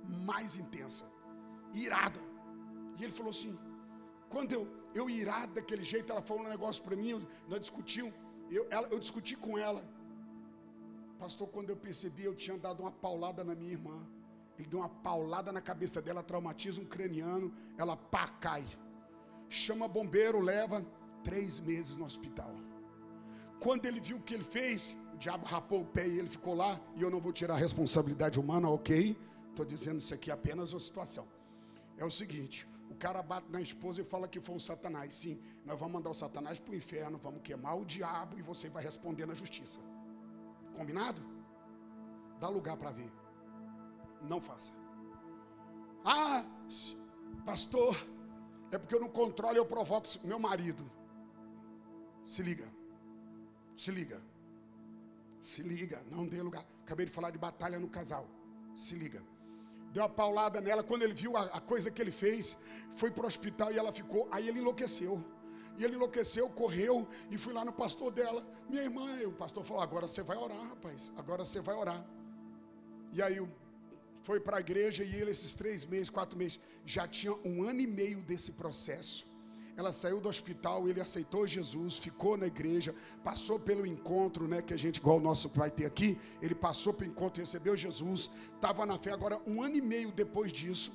mais 0.09 0.57
intensa, 0.57 1.05
irada. 1.72 2.20
E 2.98 3.05
ele 3.05 3.12
falou 3.12 3.31
assim: 3.31 3.59
quando 4.29 4.53
eu, 4.53 4.66
eu 4.94 5.11
irado 5.11 5.55
daquele 5.55 5.85
jeito, 5.85 6.11
ela 6.11 6.22
falou 6.22 6.44
um 6.44 6.48
negócio 6.48 6.83
para 6.83 6.96
mim, 6.96 7.27
nós 7.48 7.61
discutimos, 7.61 8.12
eu, 8.50 8.66
ela, 8.70 8.88
eu 8.88 8.98
discuti 8.98 9.37
com 9.37 9.59
ela. 9.59 9.85
Pastor, 11.18 11.48
quando 11.48 11.70
eu 11.70 11.77
percebi, 11.77 12.24
eu 12.24 12.35
tinha 12.35 12.59
dado 12.59 12.81
uma 12.81 12.92
paulada 12.92 13.42
na 13.44 13.55
minha 13.55 13.72
irmã. 13.72 14.07
Ele 14.59 14.68
deu 14.68 14.81
uma 14.81 14.88
paulada 14.88 15.50
na 15.53 15.61
cabeça 15.61 16.00
dela, 16.00 16.22
traumatismo 16.22 16.87
craniano. 16.87 17.53
Ela 17.77 17.96
pá, 17.96 18.29
cai. 18.29 18.64
Chama 19.48 19.88
bombeiro, 19.88 20.40
leva 20.40 20.85
três 21.22 21.59
meses 21.59 21.96
no 21.96 22.05
hospital. 22.05 22.55
Quando 23.61 23.87
ele 23.87 24.00
viu 24.00 24.18
o 24.18 24.20
que 24.20 24.35
ele 24.35 24.44
fez, 24.44 24.94
o 25.14 25.16
diabo 25.16 25.46
rapou 25.46 25.83
o 25.83 25.87
pé 25.87 26.07
e 26.07 26.18
ele 26.18 26.29
ficou 26.29 26.55
lá. 26.55 26.81
E 26.96 27.03
eu 27.03 27.11
não 27.11 27.20
vou 27.20 27.33
tirar 27.33 27.55
a 27.55 27.59
responsabilidade 27.59 28.38
humana, 28.38 28.68
ok? 28.68 29.16
Estou 29.50 29.64
dizendo 29.64 29.98
isso 29.98 30.12
aqui 30.12 30.31
apenas 30.31 30.72
uma 30.72 30.81
situação. 30.81 31.27
É 31.96 32.05
o 32.05 32.11
seguinte: 32.11 32.68
o 32.90 32.94
cara 32.94 33.22
bate 33.22 33.50
na 33.50 33.61
esposa 33.61 34.00
e 34.00 34.05
fala 34.05 34.29
que 34.29 34.40
foi 34.40 34.57
o 34.57 34.61
Satanás. 34.61 35.14
Sim, 35.14 35.40
nós 35.64 35.79
vamos 35.79 35.94
mandar 35.94 36.11
o 36.11 36.14
Satanás 36.14 36.59
para 36.59 36.72
o 36.72 36.77
inferno, 36.77 37.18
vamos 37.18 37.40
queimar 37.42 37.79
o 37.79 37.85
diabo 37.85 38.38
e 38.38 38.42
você 38.42 38.68
vai 38.68 38.83
responder 38.83 39.27
na 39.27 39.35
justiça. 39.35 39.81
Combinado? 40.76 41.22
Dá 42.40 42.48
lugar 42.48 42.76
para 42.76 42.90
ver. 42.90 43.10
Não 44.22 44.40
faça. 44.40 44.72
Ah, 46.04 46.44
pastor, 47.44 47.96
é 48.70 48.78
porque 48.78 48.94
eu 48.94 49.00
não 49.00 49.08
controlo, 49.08 49.56
eu 49.56 49.66
provoco 49.66 50.08
meu 50.24 50.38
marido. 50.38 50.90
Se 52.26 52.42
liga. 52.42 52.68
Se 53.76 53.90
liga. 53.90 54.20
Se 55.42 55.62
liga, 55.62 56.02
não 56.10 56.26
dê 56.26 56.42
lugar. 56.42 56.64
Acabei 56.82 57.06
de 57.06 57.12
falar 57.12 57.30
de 57.30 57.38
batalha 57.38 57.78
no 57.78 57.88
casal. 57.88 58.26
Se 58.74 58.94
liga. 58.94 59.22
Deu 59.92 60.02
uma 60.02 60.08
paulada 60.08 60.60
nela. 60.60 60.82
Quando 60.82 61.02
ele 61.02 61.14
viu 61.14 61.37
a, 61.37 61.42
a 61.44 61.60
coisa 61.60 61.90
que 61.90 62.02
ele 62.02 62.10
fez, 62.10 62.56
foi 62.96 63.10
para 63.10 63.24
o 63.24 63.26
hospital 63.26 63.70
e 63.72 63.78
ela 63.78 63.92
ficou. 63.92 64.28
Aí 64.30 64.48
ele 64.48 64.58
enlouqueceu. 64.58 65.22
E 65.76 65.84
ele 65.84 65.96
enlouqueceu, 65.96 66.48
correu 66.48 67.06
e 67.30 67.37
fui 67.37 67.52
lá 67.52 67.64
no 67.64 67.72
pastor 67.72 68.10
dela. 68.12 68.46
Minha 68.68 68.82
irmã, 68.82 69.06
e 69.20 69.26
o 69.26 69.32
pastor 69.32 69.64
falou: 69.64 69.82
agora 69.82 70.06
você 70.06 70.22
vai 70.22 70.37
orar, 70.37 70.68
rapaz. 70.68 71.10
Agora 71.16 71.44
você 71.44 71.60
vai 71.60 71.74
orar. 71.74 72.04
E 73.12 73.20
aí 73.22 73.40
foi 74.22 74.40
para 74.40 74.56
a 74.56 74.60
igreja 74.60 75.04
e 75.04 75.14
ele, 75.16 75.30
esses 75.30 75.54
três 75.54 75.84
meses, 75.84 76.08
quatro 76.10 76.38
meses, 76.38 76.58
já 76.84 77.06
tinha 77.06 77.32
um 77.44 77.62
ano 77.62 77.80
e 77.80 77.87
meio 77.87 78.20
desse 78.22 78.52
processo. 78.52 79.26
Ela 79.76 79.92
saiu 79.92 80.20
do 80.20 80.28
hospital, 80.28 80.88
ele 80.88 81.00
aceitou 81.00 81.46
Jesus, 81.46 81.98
ficou 81.98 82.37
na 82.37 82.46
igreja, 82.46 82.94
passou 83.24 83.58
pelo 83.58 83.84
encontro, 83.84 84.46
né, 84.46 84.62
que 84.62 84.72
a 84.72 84.76
gente, 84.76 84.98
igual 84.98 85.16
o 85.16 85.20
nosso 85.20 85.48
vai 85.48 85.68
ter 85.68 85.84
aqui, 85.84 86.16
ele 86.40 86.54
passou 86.54 86.94
pelo 86.94 87.10
encontro, 87.10 87.40
recebeu 87.40 87.76
Jesus, 87.76 88.30
estava 88.54 88.87
na 88.87 88.96
fé. 88.96 89.10
Agora, 89.10 89.40
um 89.46 89.60
ano 89.62 89.76
e 89.76 89.82
meio 89.82 90.12
depois 90.12 90.52
disso, 90.52 90.92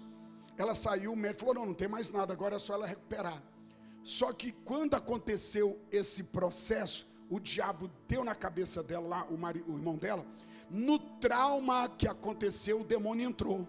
ela 0.58 0.74
saiu, 0.74 1.12
o 1.12 1.15
médico 1.15 1.42
falou: 1.42 1.56
não, 1.56 1.65
não 1.68 1.74
tem 1.74 1.88
mais 1.88 2.10
nada, 2.10 2.34
agora 2.34 2.56
é 2.56 2.60
só 2.60 2.74
ela 2.74 2.88
recuperar. 2.88 3.42
Só 4.10 4.34
que 4.34 4.52
quando 4.52 4.95
aconteceu 4.95 5.80
esse 5.91 6.24
processo, 6.24 7.06
o 7.30 7.39
diabo 7.39 7.91
deu 8.08 8.24
na 8.24 8.34
cabeça 8.34 8.82
dela 8.82 9.08
lá, 9.08 9.28
o, 9.30 9.36
o 9.36 9.78
irmão 9.78 9.98
dela, 9.98 10.26
no 10.67 10.98
trauma 10.98 11.88
que 11.88 12.08
aconteceu, 12.08 12.82
o 12.82 12.84
demônio 12.84 13.30
entrou. 13.30 13.67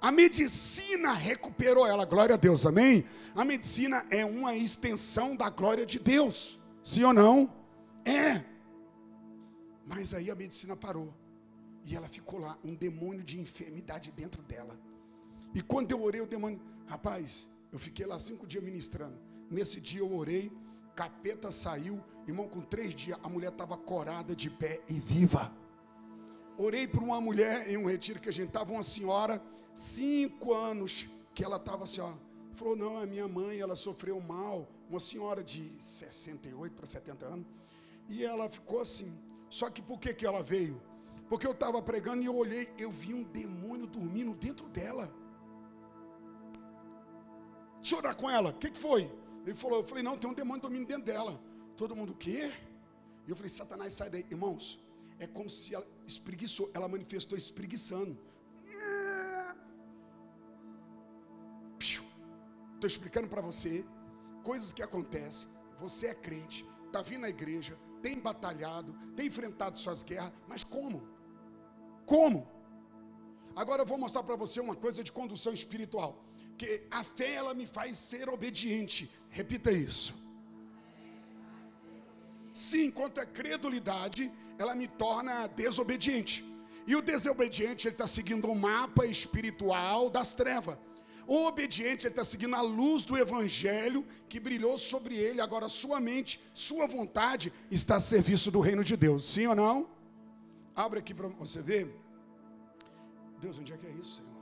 A 0.00 0.12
medicina 0.12 1.12
recuperou 1.12 1.84
ela, 1.84 2.04
glória 2.04 2.36
a 2.36 2.38
Deus, 2.38 2.64
amém? 2.64 3.04
A 3.34 3.44
medicina 3.44 4.06
é 4.10 4.24
uma 4.24 4.54
extensão 4.54 5.34
da 5.34 5.50
glória 5.50 5.84
de 5.84 5.98
Deus, 5.98 6.60
sim 6.84 7.02
ou 7.02 7.12
não? 7.12 7.52
É. 8.04 8.44
Mas 9.84 10.14
aí 10.14 10.30
a 10.30 10.36
medicina 10.36 10.76
parou. 10.76 11.12
E 11.82 11.96
ela 11.96 12.08
ficou 12.08 12.38
lá, 12.38 12.56
um 12.62 12.76
demônio 12.76 13.24
de 13.24 13.40
enfermidade 13.40 14.12
dentro 14.12 14.40
dela. 14.44 14.78
E 15.52 15.60
quando 15.60 15.90
eu 15.90 16.00
orei, 16.00 16.20
o 16.20 16.26
demônio, 16.28 16.60
rapaz, 16.86 17.48
eu 17.72 17.78
fiquei 17.80 18.06
lá 18.06 18.20
cinco 18.20 18.46
dias 18.46 18.62
ministrando. 18.62 19.23
Nesse 19.50 19.80
dia 19.80 20.00
eu 20.00 20.14
orei, 20.14 20.50
capeta 20.94 21.50
saiu, 21.52 22.02
irmão, 22.26 22.48
com 22.48 22.60
três 22.60 22.94
dias 22.94 23.18
a 23.22 23.28
mulher 23.28 23.52
estava 23.52 23.76
corada 23.76 24.34
de 24.34 24.48
pé 24.48 24.80
e 24.88 24.94
viva. 24.94 25.52
Orei 26.56 26.86
por 26.86 27.02
uma 27.02 27.20
mulher 27.20 27.68
em 27.68 27.76
um 27.76 27.86
retiro 27.86 28.20
que 28.20 28.28
a 28.28 28.32
gente 28.32 28.48
estava, 28.48 28.72
uma 28.72 28.82
senhora, 28.82 29.42
cinco 29.74 30.54
anos, 30.54 31.08
que 31.34 31.44
ela 31.44 31.56
estava 31.56 31.84
assim, 31.84 32.00
ó. 32.00 32.12
Falou, 32.54 32.76
não, 32.76 33.02
é 33.02 33.06
minha 33.06 33.26
mãe, 33.26 33.58
ela 33.58 33.74
sofreu 33.74 34.20
mal, 34.20 34.68
uma 34.88 35.00
senhora 35.00 35.42
de 35.42 35.68
68 35.80 36.72
para 36.74 36.86
70 36.86 37.26
anos. 37.26 37.46
E 38.08 38.24
ela 38.24 38.48
ficou 38.48 38.80
assim. 38.80 39.18
Só 39.50 39.68
que 39.68 39.82
por 39.82 39.98
que, 39.98 40.14
que 40.14 40.24
ela 40.24 40.42
veio? 40.42 40.80
Porque 41.28 41.46
eu 41.46 41.50
estava 41.50 41.82
pregando 41.82 42.22
e 42.22 42.26
eu 42.26 42.36
olhei, 42.36 42.72
eu 42.78 42.90
vi 42.90 43.12
um 43.12 43.24
demônio 43.24 43.86
dormindo 43.86 44.34
dentro 44.34 44.68
dela. 44.68 45.12
Deixa 47.76 47.96
eu 47.96 47.98
orar 47.98 48.16
com 48.16 48.30
ela. 48.30 48.50
O 48.50 48.54
que, 48.54 48.70
que 48.70 48.78
foi? 48.78 49.10
Ele 49.44 49.54
falou, 49.54 49.78
eu 49.80 49.84
falei, 49.84 50.02
não, 50.02 50.16
tem 50.16 50.30
um 50.30 50.34
demônio 50.34 50.62
dormindo 50.62 50.86
dentro 50.86 51.04
dela. 51.04 51.40
Todo 51.76 51.94
mundo, 51.94 52.12
o 52.12 52.16
quê? 52.16 52.52
E 53.26 53.30
eu 53.30 53.36
falei, 53.36 53.48
Satanás, 53.48 53.94
sai 53.94 54.10
daí. 54.10 54.26
Irmãos, 54.30 54.80
é 55.18 55.26
como 55.26 55.48
se 55.48 55.74
ela 55.74 55.86
espreguiçou, 56.06 56.70
ela 56.74 56.88
manifestou 56.88 57.36
espreguiçando. 57.36 58.18
Estou 62.84 62.86
explicando 62.86 63.28
para 63.28 63.40
você 63.40 63.82
coisas 64.42 64.70
que 64.70 64.82
acontecem. 64.82 65.48
Você 65.80 66.08
é 66.08 66.14
crente, 66.14 66.66
está 66.86 67.00
vindo 67.00 67.22
na 67.22 67.30
igreja, 67.30 67.78
tem 68.02 68.20
batalhado, 68.20 68.92
tem 69.16 69.26
enfrentado 69.26 69.78
suas 69.78 70.02
guerras, 70.02 70.32
mas 70.46 70.62
como? 70.62 71.08
Como? 72.04 72.46
Agora 73.56 73.80
eu 73.80 73.86
vou 73.86 73.96
mostrar 73.96 74.22
para 74.22 74.36
você 74.36 74.60
uma 74.60 74.76
coisa 74.76 75.02
de 75.02 75.10
condução 75.10 75.54
espiritual. 75.54 76.22
Porque 76.54 76.82
a 76.88 77.02
fé 77.02 77.32
ela 77.34 77.52
me 77.52 77.66
faz 77.66 77.98
ser 77.98 78.28
obediente. 78.28 79.10
Repita 79.28 79.72
isso. 79.72 80.14
Sim, 82.52 82.86
enquanto 82.86 83.18
a 83.18 83.26
credulidade, 83.26 84.32
ela 84.56 84.76
me 84.76 84.86
torna 84.86 85.48
desobediente. 85.48 86.44
E 86.86 86.94
o 86.94 87.02
desobediente, 87.02 87.88
ele 87.88 87.94
está 87.96 88.06
seguindo 88.06 88.48
um 88.48 88.54
mapa 88.54 89.04
espiritual 89.04 90.08
das 90.08 90.32
trevas. 90.32 90.78
O 91.26 91.46
obediente, 91.46 92.06
ele 92.06 92.12
está 92.12 92.22
seguindo 92.22 92.54
a 92.54 92.60
luz 92.60 93.02
do 93.02 93.18
evangelho 93.18 94.06
que 94.28 94.38
brilhou 94.38 94.78
sobre 94.78 95.16
ele. 95.16 95.40
Agora, 95.40 95.68
sua 95.68 96.00
mente, 96.00 96.40
sua 96.54 96.86
vontade 96.86 97.52
está 97.68 97.96
a 97.96 98.00
serviço 98.00 98.48
do 98.52 98.60
reino 98.60 98.84
de 98.84 98.96
Deus. 98.96 99.24
Sim 99.24 99.48
ou 99.48 99.56
não? 99.56 99.90
Abre 100.76 101.00
aqui 101.00 101.12
para 101.12 101.26
você 101.26 101.60
ver. 101.60 101.92
Deus, 103.40 103.58
onde 103.58 103.72
é 103.72 103.76
que 103.76 103.86
é 103.88 103.90
isso, 103.90 104.16
Senhor? 104.16 104.33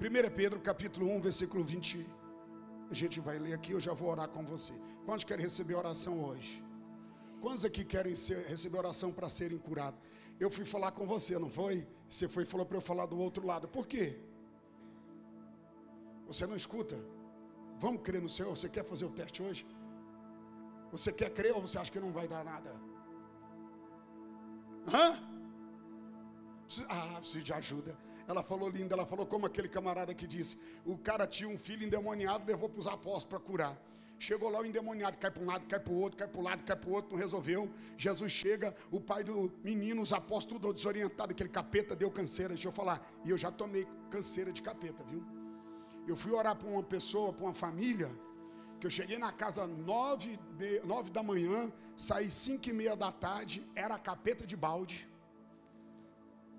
1 0.00 0.34
Pedro 0.34 0.60
capítulo 0.60 1.08
1, 1.16 1.20
versículo 1.20 1.62
20. 1.64 2.06
A 2.90 2.94
gente 2.94 3.20
vai 3.20 3.38
ler 3.38 3.54
aqui, 3.54 3.72
eu 3.72 3.80
já 3.80 3.92
vou 3.92 4.10
orar 4.10 4.28
com 4.28 4.44
você. 4.44 4.72
Quantos 5.04 5.24
querem 5.24 5.44
receber 5.44 5.74
oração 5.74 6.22
hoje? 6.24 6.62
Quantos 7.40 7.64
aqui 7.64 7.84
querem 7.84 8.14
ser, 8.14 8.46
receber 8.46 8.78
oração 8.78 9.12
para 9.12 9.28
serem 9.28 9.58
curados? 9.58 9.98
Eu 10.38 10.50
fui 10.50 10.64
falar 10.64 10.92
com 10.92 11.06
você, 11.06 11.38
não 11.38 11.50
foi? 11.50 11.86
Você 12.08 12.28
foi 12.28 12.42
e 12.42 12.46
falou 12.46 12.66
para 12.66 12.76
eu 12.76 12.82
falar 12.82 13.06
do 13.06 13.18
outro 13.18 13.46
lado. 13.46 13.68
Por 13.68 13.86
quê? 13.86 14.18
Você 16.26 16.46
não 16.46 16.56
escuta? 16.56 16.96
Vamos 17.78 18.02
crer 18.02 18.20
no 18.20 18.28
Senhor? 18.28 18.50
Você 18.56 18.68
quer 18.68 18.84
fazer 18.84 19.04
o 19.04 19.10
teste 19.10 19.42
hoje? 19.42 19.66
Você 20.90 21.12
quer 21.12 21.30
crer 21.30 21.54
ou 21.54 21.60
você 21.60 21.78
acha 21.78 21.90
que 21.90 21.98
não 22.00 22.12
vai 22.12 22.28
dar 22.28 22.44
nada? 22.44 22.70
Hã? 24.86 25.06
Ah, 26.88 27.16
preciso 27.18 27.44
de 27.44 27.52
ajuda. 27.52 27.96
Ela 28.26 28.42
falou 28.42 28.68
linda, 28.68 28.94
ela 28.94 29.06
falou 29.06 29.26
como 29.26 29.46
aquele 29.46 29.68
camarada 29.68 30.14
que 30.14 30.26
disse: 30.26 30.58
o 30.84 30.96
cara 30.96 31.26
tinha 31.26 31.48
um 31.48 31.58
filho 31.58 31.84
endemoniado, 31.84 32.44
levou 32.46 32.68
para 32.68 32.80
os 32.80 32.86
apóstolos 32.86 33.24
para 33.24 33.40
curar. 33.40 33.78
Chegou 34.18 34.48
lá 34.48 34.60
o 34.60 34.64
endemoniado, 34.64 35.18
cai 35.18 35.32
para 35.32 35.42
um 35.42 35.46
lado, 35.46 35.66
cai 35.66 35.80
para 35.80 35.92
o 35.92 35.96
outro, 35.96 36.16
cai 36.16 36.28
para 36.28 36.40
o 36.40 36.44
lado, 36.44 36.62
cai 36.62 36.76
para 36.76 36.88
o 36.88 36.92
outro, 36.92 37.10
não 37.10 37.18
resolveu. 37.18 37.68
Jesus 37.98 38.30
chega, 38.30 38.72
o 38.88 39.00
pai 39.00 39.24
do 39.24 39.52
menino, 39.64 40.00
os 40.00 40.12
apóstolos 40.12 40.60
tudo 40.60 40.72
desorientado, 40.72 41.32
aquele 41.32 41.48
capeta 41.48 41.96
deu 41.96 42.08
canseira. 42.08 42.50
Deixa 42.50 42.68
eu 42.68 42.72
falar, 42.72 43.04
e 43.24 43.30
eu 43.30 43.36
já 43.36 43.50
tomei 43.50 43.84
canseira 44.10 44.52
de 44.52 44.62
capeta, 44.62 45.02
viu? 45.02 45.24
Eu 46.06 46.16
fui 46.16 46.30
orar 46.30 46.54
para 46.54 46.68
uma 46.68 46.84
pessoa, 46.84 47.32
para 47.32 47.44
uma 47.44 47.54
família, 47.54 48.08
que 48.78 48.86
eu 48.86 48.90
cheguei 48.90 49.18
na 49.18 49.32
casa 49.32 49.66
nove, 49.66 50.38
nove 50.84 51.10
da 51.10 51.22
manhã, 51.22 51.72
saí 51.96 52.30
cinco 52.30 52.68
e 52.68 52.72
meia 52.72 52.96
da 52.96 53.10
tarde, 53.10 53.64
era 53.74 53.98
capeta 53.98 54.46
de 54.46 54.56
balde. 54.56 55.08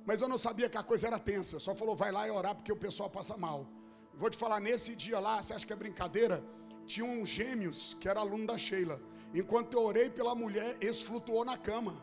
Mas 0.06 0.22
eu 0.22 0.28
não 0.28 0.38
sabia 0.38 0.70
que 0.70 0.78
a 0.78 0.84
coisa 0.84 1.08
era 1.08 1.20
tensa. 1.20 1.60
Só 1.60 1.76
falou, 1.76 1.96
vai 1.96 2.12
lá 2.12 2.28
e 2.28 2.32
orar 2.32 2.56
porque 2.56 2.72
o 2.72 2.76
pessoal 2.76 3.10
passa 3.10 3.38
mal. 3.38 3.68
Vou 4.16 4.30
te 4.30 4.38
falar, 4.38 4.60
nesse 4.60 4.96
dia 4.96 5.20
lá, 5.20 5.42
você 5.42 5.54
acha 5.54 5.66
que 5.66 5.74
é 5.74 5.76
brincadeira? 5.76 6.44
Tinha 6.86 7.06
um 7.06 7.26
gêmeos 7.26 7.96
que 8.00 8.08
era 8.08 8.20
aluno 8.20 8.46
da 8.46 8.58
Sheila. 8.58 9.02
Enquanto 9.34 9.74
eu 9.74 9.84
orei 9.84 10.10
pela 10.10 10.36
mulher, 10.36 10.78
esse 10.80 11.06
flutuou 11.06 11.44
na 11.44 11.58
cama. 11.58 11.96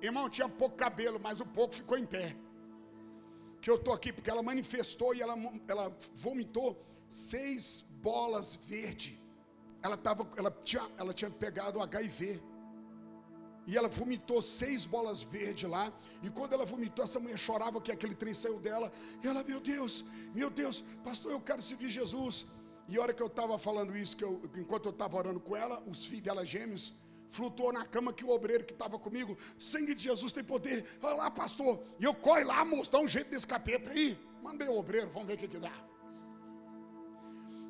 Irmão, 0.00 0.30
tinha 0.30 0.48
pouco 0.48 0.76
cabelo, 0.76 1.20
mas 1.20 1.40
o 1.40 1.46
pouco 1.46 1.74
ficou 1.74 1.98
em 1.98 2.06
pé. 2.06 2.34
Que 3.60 3.70
eu 3.70 3.78
tô 3.78 3.92
aqui 3.92 4.12
porque 4.12 4.30
ela 4.30 4.42
manifestou 4.42 5.14
e 5.14 5.20
ela, 5.20 5.34
ela 5.68 5.94
vomitou 6.14 6.82
seis 7.08 7.82
bolas 8.00 8.54
verde. 8.54 9.22
Ela, 9.82 9.96
tava, 9.96 10.26
ela, 10.36 10.50
tinha, 10.50 10.88
ela 10.96 11.12
tinha 11.12 11.30
pegado 11.30 11.80
HIV. 11.80 12.40
E 13.66 13.76
ela 13.76 13.88
vomitou 13.88 14.40
seis 14.42 14.86
bolas 14.86 15.22
verdes 15.22 15.68
lá. 15.68 15.92
E 16.22 16.30
quando 16.30 16.52
ela 16.52 16.64
vomitou, 16.64 17.04
essa 17.04 17.20
mulher 17.20 17.38
chorava 17.38 17.80
que 17.80 17.92
aquele 17.92 18.14
trem 18.14 18.34
saiu 18.34 18.58
dela. 18.58 18.90
E 19.22 19.26
ela, 19.26 19.44
meu 19.44 19.60
Deus, 19.60 20.04
meu 20.34 20.50
Deus, 20.50 20.82
pastor, 21.04 21.32
eu 21.32 21.40
quero 21.40 21.62
servir 21.62 21.90
Jesus. 21.90 22.46
E 22.88 22.96
a 22.96 23.02
hora 23.02 23.12
que 23.12 23.22
eu 23.22 23.28
estava 23.28 23.56
falando 23.58 23.96
isso, 23.96 24.16
que 24.16 24.24
eu, 24.24 24.40
enquanto 24.56 24.86
eu 24.86 24.90
estava 24.90 25.16
orando 25.16 25.38
com 25.38 25.54
ela, 25.54 25.82
os 25.86 26.06
filhos 26.06 26.24
dela 26.24 26.44
gêmeos, 26.44 26.92
flutuou 27.28 27.72
na 27.72 27.84
cama 27.84 28.12
que 28.12 28.24
o 28.24 28.30
obreiro 28.30 28.64
que 28.64 28.72
estava 28.72 28.98
comigo, 28.98 29.36
sangue 29.58 29.94
de 29.94 30.02
Jesus 30.04 30.32
tem 30.32 30.42
poder. 30.42 30.84
Olha 31.00 31.14
lá, 31.14 31.30
pastor. 31.30 31.80
E 31.98 32.04
eu 32.04 32.14
corre 32.14 32.44
lá, 32.44 32.64
moço, 32.64 32.90
dá 32.90 32.98
um 32.98 33.06
jeito 33.06 33.30
desse 33.30 33.46
capeta 33.46 33.90
aí. 33.90 34.18
Mandei 34.42 34.68
o 34.68 34.76
obreiro, 34.76 35.08
vamos 35.10 35.28
ver 35.28 35.34
o 35.34 35.38
que, 35.38 35.48
que 35.48 35.58
dá. 35.58 35.72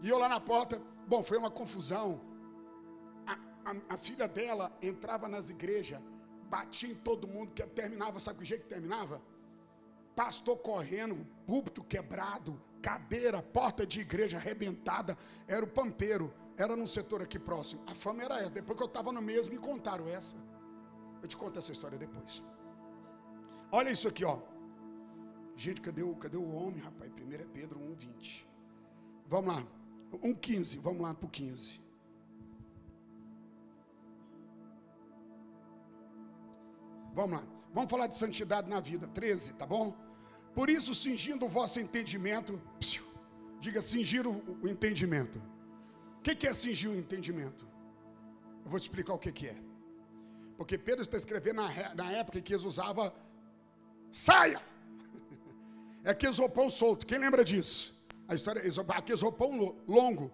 E 0.03 0.09
eu 0.09 0.18
lá 0.18 0.29
na 0.29 0.40
porta, 0.40 0.81
bom, 1.07 1.22
foi 1.22 1.37
uma 1.37 1.50
confusão 1.50 2.29
a, 3.64 3.94
a, 3.94 3.96
filha 3.98 4.26
dela 4.26 4.76
entrava 4.82 5.28
nas 5.28 5.50
igrejas, 5.50 6.00
batia 6.48 6.90
em 6.90 6.94
todo 6.94 7.28
mundo, 7.28 7.52
que 7.52 7.62
terminava, 7.66 8.18
sabe 8.20 8.40
que 8.40 8.44
jeito 8.44 8.62
que 8.62 8.68
terminava? 8.68 9.22
Pastor 10.14 10.56
correndo, 10.58 11.26
púlpito 11.46 11.84
quebrado, 11.84 12.60
cadeira, 12.82 13.42
porta 13.42 13.86
de 13.86 14.00
igreja 14.00 14.36
arrebentada, 14.36 15.16
era 15.46 15.64
o 15.64 15.68
pampeiro, 15.68 16.32
era 16.56 16.76
num 16.76 16.86
setor 16.86 17.22
aqui 17.22 17.38
próximo. 17.38 17.82
A 17.86 17.94
fama 17.94 18.22
era 18.22 18.38
essa. 18.40 18.50
Depois 18.50 18.76
que 18.76 18.82
eu 18.82 18.88
estava 18.88 19.12
no 19.12 19.22
mesmo, 19.22 19.54
me 19.54 19.58
contaram 19.58 20.08
essa. 20.08 20.36
Eu 21.22 21.28
te 21.28 21.36
conto 21.36 21.58
essa 21.58 21.72
história 21.72 21.98
depois. 21.98 22.42
Olha 23.72 23.90
isso 23.90 24.08
aqui, 24.08 24.24
ó. 24.24 24.40
Gente, 25.54 25.80
cadê 25.80 26.02
o, 26.02 26.14
cadê 26.16 26.36
o 26.36 26.50
homem, 26.52 26.80
rapaz? 26.80 27.12
Primeiro 27.12 27.44
é 27.44 27.46
Pedro 27.46 27.78
1,20. 27.78 28.46
Vamos 29.26 29.54
lá. 29.54 29.66
1,15. 30.12 30.80
Vamos 30.80 31.02
lá 31.02 31.14
para 31.14 31.26
o 31.26 31.30
15. 31.30 31.80
Vamos 37.20 37.38
lá. 37.38 37.46
Vamos 37.74 37.90
falar 37.90 38.06
de 38.06 38.16
santidade 38.16 38.66
na 38.70 38.80
vida. 38.80 39.06
13, 39.06 39.52
tá 39.52 39.66
bom? 39.66 39.94
Por 40.54 40.70
isso, 40.70 40.94
cingindo 40.94 41.44
o 41.44 41.48
vosso 41.50 41.78
entendimento, 41.78 42.59
psiu, 42.78 43.04
diga 43.61 43.83
cingir 43.83 44.26
o, 44.26 44.42
o 44.62 44.66
entendimento. 44.66 45.38
O 46.18 46.22
que, 46.22 46.35
que 46.35 46.46
é 46.46 46.52
cingir 46.54 46.90
o 46.90 46.96
entendimento? 46.96 47.68
Eu 48.64 48.70
vou 48.70 48.80
te 48.80 48.85
explicar 48.85 49.12
o 49.12 49.18
que, 49.18 49.30
que 49.33 49.48
é. 49.48 49.56
Porque 50.56 50.78
Pedro 50.78 51.02
está 51.02 51.18
escrevendo 51.18 51.56
na, 51.56 51.94
na 51.94 52.11
época 52.12 52.40
que 52.40 52.54
eles 52.54 52.64
usavam 52.64 53.12
saia. 54.11 54.62
É 56.02 56.14
que 56.14 56.26
roupão 56.28 56.70
solto. 56.70 57.04
Quem 57.04 57.18
lembra 57.18 57.44
disso? 57.44 57.94
A 58.26 58.35
história 58.35 58.62
aqueles 58.88 59.20
roupão 59.20 59.76
longo. 59.87 60.33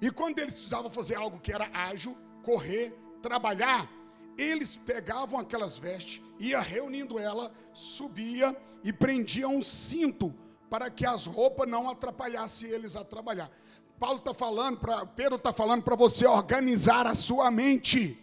E 0.00 0.12
quando 0.12 0.38
eles 0.38 0.54
precisavam 0.54 0.88
fazer 0.88 1.16
algo 1.16 1.40
que 1.40 1.52
era 1.52 1.68
ágil, 1.74 2.16
correr, 2.44 2.96
trabalhar, 3.20 3.90
eles 4.36 4.76
pegavam 4.76 5.38
aquelas 5.38 5.78
vestes, 5.78 6.22
ia 6.38 6.60
reunindo 6.60 7.18
ela, 7.18 7.52
subia 7.72 8.56
e 8.82 8.92
prendia 8.92 9.48
um 9.48 9.62
cinto 9.62 10.34
para 10.68 10.90
que 10.90 11.06
as 11.06 11.26
roupas 11.26 11.68
não 11.68 11.88
atrapalhassem 11.88 12.70
eles 12.70 12.96
a 12.96 13.04
trabalhar. 13.04 13.50
Paulo 13.98 14.18
está 14.18 14.34
falando, 14.34 14.78
para 14.78 15.06
Pedro 15.06 15.36
está 15.36 15.52
falando 15.52 15.82
para 15.82 15.94
você 15.94 16.26
organizar 16.26 17.06
a 17.06 17.14
sua 17.14 17.50
mente. 17.50 18.18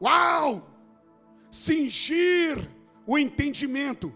Uau! 0.00 0.68
Cingir 1.50 2.70
o 3.06 3.18
entendimento. 3.18 4.14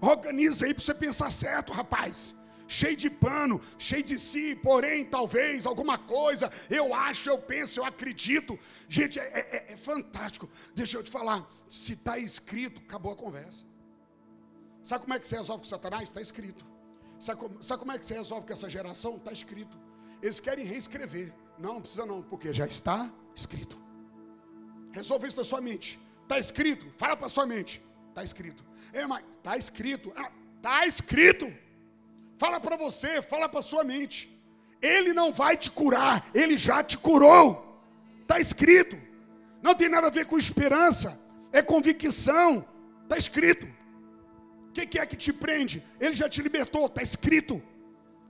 Organiza 0.00 0.66
aí 0.66 0.74
para 0.74 0.84
você 0.84 0.94
pensar 0.94 1.30
certo, 1.30 1.72
rapaz 1.72 2.36
cheio 2.68 2.96
de 2.96 3.08
pano, 3.08 3.60
cheio 3.78 4.02
de 4.02 4.18
si, 4.18 4.56
porém, 4.56 5.04
talvez, 5.04 5.66
alguma 5.66 5.98
coisa, 5.98 6.50
eu 6.68 6.94
acho, 6.94 7.28
eu 7.28 7.38
penso, 7.38 7.80
eu 7.80 7.84
acredito. 7.84 8.58
Gente, 8.88 9.18
é, 9.18 9.22
é, 9.24 9.72
é 9.72 9.76
fantástico. 9.76 10.48
Deixa 10.74 10.96
eu 10.96 11.02
te 11.02 11.10
falar, 11.10 11.48
se 11.68 11.94
está 11.94 12.18
escrito, 12.18 12.80
acabou 12.80 13.12
a 13.12 13.16
conversa. 13.16 13.64
Sabe 14.82 15.04
como 15.04 15.14
é 15.14 15.18
que 15.18 15.26
você 15.26 15.36
resolve 15.36 15.62
com 15.62 15.68
Satanás? 15.68 16.04
Está 16.04 16.20
escrito. 16.20 16.64
Sabe 17.18 17.40
como, 17.40 17.62
sabe 17.62 17.80
como 17.80 17.92
é 17.92 17.98
que 17.98 18.06
você 18.06 18.14
resolve 18.14 18.46
com 18.46 18.52
essa 18.52 18.70
geração? 18.70 19.16
Está 19.16 19.32
escrito. 19.32 19.76
Eles 20.22 20.38
querem 20.38 20.64
reescrever. 20.64 21.32
Não, 21.58 21.74
não 21.74 21.80
precisa 21.80 22.06
não, 22.06 22.22
porque 22.22 22.52
já 22.52 22.66
está 22.66 23.12
escrito. 23.34 23.76
Resolve 24.92 25.26
isso 25.26 25.36
na 25.36 25.44
sua 25.44 25.60
mente. 25.60 25.98
Está 26.22 26.38
escrito. 26.38 26.86
Fala 26.96 27.16
para 27.16 27.28
sua 27.28 27.46
mente. 27.46 27.82
Está 28.10 28.22
escrito. 28.22 28.64
É, 28.92 29.06
mas 29.06 29.24
está 29.38 29.56
escrito. 29.56 30.08
Está 30.10 30.78
ah, 30.78 30.86
escrito. 30.86 31.52
Fala 32.38 32.60
para 32.60 32.76
você, 32.76 33.22
fala 33.22 33.48
para 33.48 33.62
sua 33.62 33.84
mente. 33.84 34.32
Ele 34.80 35.12
não 35.12 35.32
vai 35.32 35.56
te 35.56 35.70
curar, 35.70 36.24
ele 36.34 36.58
já 36.58 36.82
te 36.82 36.98
curou. 36.98 37.80
Está 38.22 38.38
escrito. 38.38 38.96
Não 39.62 39.74
tem 39.74 39.88
nada 39.88 40.08
a 40.08 40.10
ver 40.10 40.26
com 40.26 40.38
esperança, 40.38 41.18
é 41.52 41.62
convicção. 41.62 42.66
Está 43.04 43.16
escrito. 43.16 43.66
O 44.68 44.72
que, 44.72 44.86
que, 44.86 44.98
é 44.98 45.06
que 45.06 45.16
te 45.16 45.32
prende? 45.32 45.82
Ele 45.98 46.14
já 46.14 46.28
te 46.28 46.42
libertou, 46.42 46.86
está 46.86 47.02
escrito. 47.02 47.62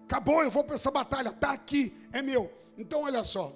Acabou, 0.04 0.42
eu 0.42 0.50
vou 0.50 0.62
para 0.62 0.76
essa 0.76 0.90
batalha, 0.90 1.30
está 1.30 1.50
aqui, 1.52 1.92
é 2.12 2.22
meu. 2.22 2.52
Então 2.78 3.02
olha 3.02 3.24
só. 3.24 3.54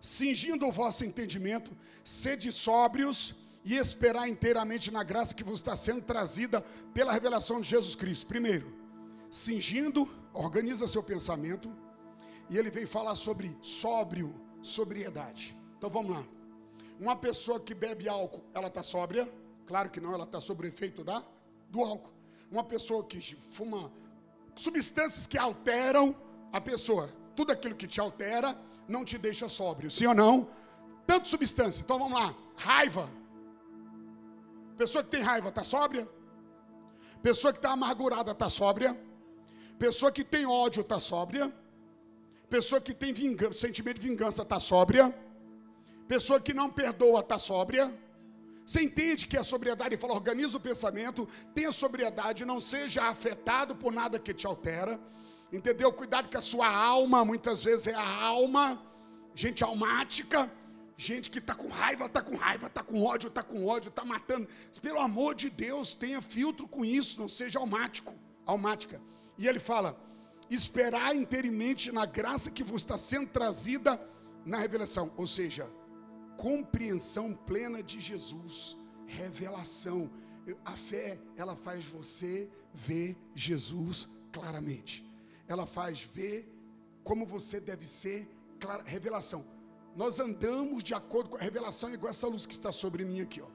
Cingindo 0.00 0.66
o 0.66 0.72
vosso 0.72 1.04
entendimento, 1.04 1.76
sede 2.02 2.50
sóbrios 2.50 3.34
e 3.64 3.76
esperar 3.76 4.28
inteiramente 4.28 4.90
na 4.90 5.02
graça 5.02 5.34
que 5.34 5.44
vos 5.44 5.60
está 5.60 5.74
sendo 5.76 6.00
trazida 6.00 6.62
pela 6.94 7.12
revelação 7.12 7.60
de 7.60 7.68
Jesus 7.68 7.94
Cristo. 7.94 8.26
Primeiro, 8.26 8.83
cingindo, 9.34 10.08
organiza 10.32 10.86
seu 10.86 11.02
pensamento, 11.02 11.68
e 12.48 12.56
ele 12.56 12.70
vem 12.70 12.86
falar 12.86 13.16
sobre 13.16 13.58
sóbrio, 13.60 14.32
sobriedade. 14.62 15.56
Então 15.76 15.90
vamos 15.90 16.12
lá. 16.12 16.24
Uma 17.00 17.16
pessoa 17.16 17.58
que 17.58 17.74
bebe 17.74 18.08
álcool, 18.08 18.44
ela 18.54 18.68
está 18.68 18.80
sóbria? 18.80 19.28
Claro 19.66 19.90
que 19.90 20.00
não, 20.00 20.14
ela 20.14 20.22
está 20.22 20.40
sob 20.40 20.62
o 20.62 20.68
efeito 20.68 21.02
da, 21.02 21.20
do 21.68 21.82
álcool. 21.82 22.12
Uma 22.48 22.62
pessoa 22.62 23.02
que 23.02 23.34
fuma 23.34 23.90
substâncias 24.54 25.26
que 25.26 25.36
alteram 25.36 26.14
a 26.52 26.60
pessoa, 26.60 27.10
tudo 27.34 27.50
aquilo 27.50 27.74
que 27.74 27.88
te 27.88 28.00
altera 28.00 28.56
não 28.86 29.04
te 29.04 29.18
deixa 29.18 29.48
sóbrio, 29.48 29.90
sim 29.90 30.06
ou 30.06 30.14
não? 30.14 30.48
Tanto 31.08 31.26
substância. 31.26 31.82
Então 31.82 31.98
vamos 31.98 32.16
lá. 32.16 32.32
Raiva. 32.56 33.10
Pessoa 34.78 35.02
que 35.02 35.10
tem 35.10 35.22
raiva 35.22 35.48
está 35.48 35.64
sóbria? 35.64 36.08
Pessoa 37.20 37.52
que 37.52 37.58
está 37.58 37.72
amargurada 37.72 38.30
está 38.30 38.48
sóbria? 38.48 38.96
Pessoa 39.78 40.12
que 40.12 40.24
tem 40.24 40.46
ódio 40.46 40.80
está 40.82 41.00
sóbria. 41.00 41.52
Pessoa 42.48 42.80
que 42.80 42.94
tem 42.94 43.12
vingança, 43.12 43.58
sentimento 43.58 44.00
de 44.00 44.08
vingança 44.08 44.42
está 44.42 44.58
sóbria. 44.60 45.14
Pessoa 46.06 46.40
que 46.40 46.54
não 46.54 46.70
perdoa 46.70 47.20
está 47.20 47.38
sóbria. 47.38 47.92
Você 48.64 48.82
entende 48.82 49.26
que 49.26 49.36
a 49.36 49.42
sobriedade 49.42 49.96
fala, 49.96 50.14
organiza 50.14 50.56
o 50.56 50.60
pensamento, 50.60 51.28
tenha 51.54 51.70
sobriedade, 51.70 52.44
não 52.44 52.60
seja 52.60 53.04
afetado 53.04 53.76
por 53.76 53.92
nada 53.92 54.18
que 54.18 54.32
te 54.32 54.46
altera. 54.46 54.98
Entendeu? 55.52 55.92
Cuidado 55.92 56.28
que 56.28 56.36
a 56.36 56.40
sua 56.40 56.68
alma, 56.68 57.24
muitas 57.24 57.62
vezes 57.62 57.88
é 57.88 57.94
a 57.94 58.22
alma, 58.22 58.80
gente 59.34 59.62
almática, 59.62 60.50
gente 60.96 61.28
que 61.28 61.38
está 61.38 61.54
com 61.54 61.68
raiva, 61.68 62.06
está 62.06 62.22
com 62.22 62.36
raiva, 62.36 62.66
está 62.68 62.82
com 62.82 63.02
ódio, 63.02 63.28
está 63.28 63.42
com 63.42 63.66
ódio, 63.66 63.88
está 63.88 64.04
matando. 64.04 64.48
Pelo 64.80 65.00
amor 65.00 65.34
de 65.34 65.50
Deus, 65.50 65.94
tenha 65.94 66.22
filtro 66.22 66.66
com 66.66 66.84
isso, 66.84 67.20
não 67.20 67.28
seja 67.28 67.58
almático, 67.58 68.14
almática. 68.46 69.00
E 69.36 69.46
ele 69.46 69.58
fala: 69.58 69.98
esperar 70.50 71.14
inteiramente 71.14 71.90
na 71.92 72.06
graça 72.06 72.50
que 72.50 72.62
vos 72.62 72.82
está 72.82 72.96
sendo 72.96 73.28
trazida 73.28 74.00
na 74.44 74.58
revelação, 74.58 75.12
ou 75.16 75.26
seja, 75.26 75.68
compreensão 76.36 77.34
plena 77.34 77.82
de 77.82 78.00
Jesus, 78.00 78.76
revelação. 79.06 80.10
A 80.64 80.72
fé, 80.72 81.18
ela 81.36 81.56
faz 81.56 81.86
você 81.86 82.50
ver 82.74 83.16
Jesus 83.34 84.06
claramente. 84.30 85.02
Ela 85.48 85.66
faz 85.66 86.02
ver 86.02 86.46
como 87.02 87.24
você 87.24 87.60
deve 87.60 87.86
ser, 87.86 88.28
clara, 88.60 88.82
revelação. 88.82 89.44
Nós 89.96 90.18
andamos 90.20 90.82
de 90.82 90.92
acordo 90.92 91.30
com 91.30 91.36
a 91.36 91.40
revelação, 91.40 91.92
igual 91.92 92.10
essa 92.10 92.26
luz 92.26 92.44
que 92.44 92.52
está 92.52 92.72
sobre 92.72 93.04
mim 93.04 93.20
aqui, 93.20 93.40
ó. 93.40 93.46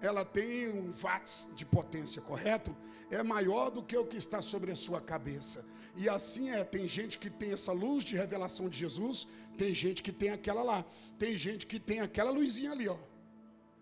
Ela 0.00 0.24
tem 0.24 0.68
um 0.68 0.90
watts 0.92 1.48
de 1.56 1.64
potência, 1.64 2.22
correto? 2.22 2.74
é 3.10 3.22
maior 3.22 3.70
do 3.70 3.82
que 3.82 3.96
o 3.96 4.06
que 4.06 4.16
está 4.16 4.42
sobre 4.42 4.70
a 4.70 4.76
sua 4.76 5.00
cabeça. 5.00 5.64
E 5.96 6.08
assim 6.08 6.50
é, 6.50 6.62
tem 6.62 6.86
gente 6.86 7.18
que 7.18 7.30
tem 7.30 7.52
essa 7.52 7.72
luz 7.72 8.04
de 8.04 8.16
revelação 8.16 8.68
de 8.68 8.78
Jesus, 8.78 9.26
tem 9.56 9.74
gente 9.74 10.02
que 10.02 10.12
tem 10.12 10.30
aquela 10.30 10.62
lá, 10.62 10.84
tem 11.18 11.36
gente 11.36 11.66
que 11.66 11.80
tem 11.80 12.00
aquela 12.00 12.30
luzinha 12.30 12.72
ali, 12.72 12.88
ó. 12.88 12.96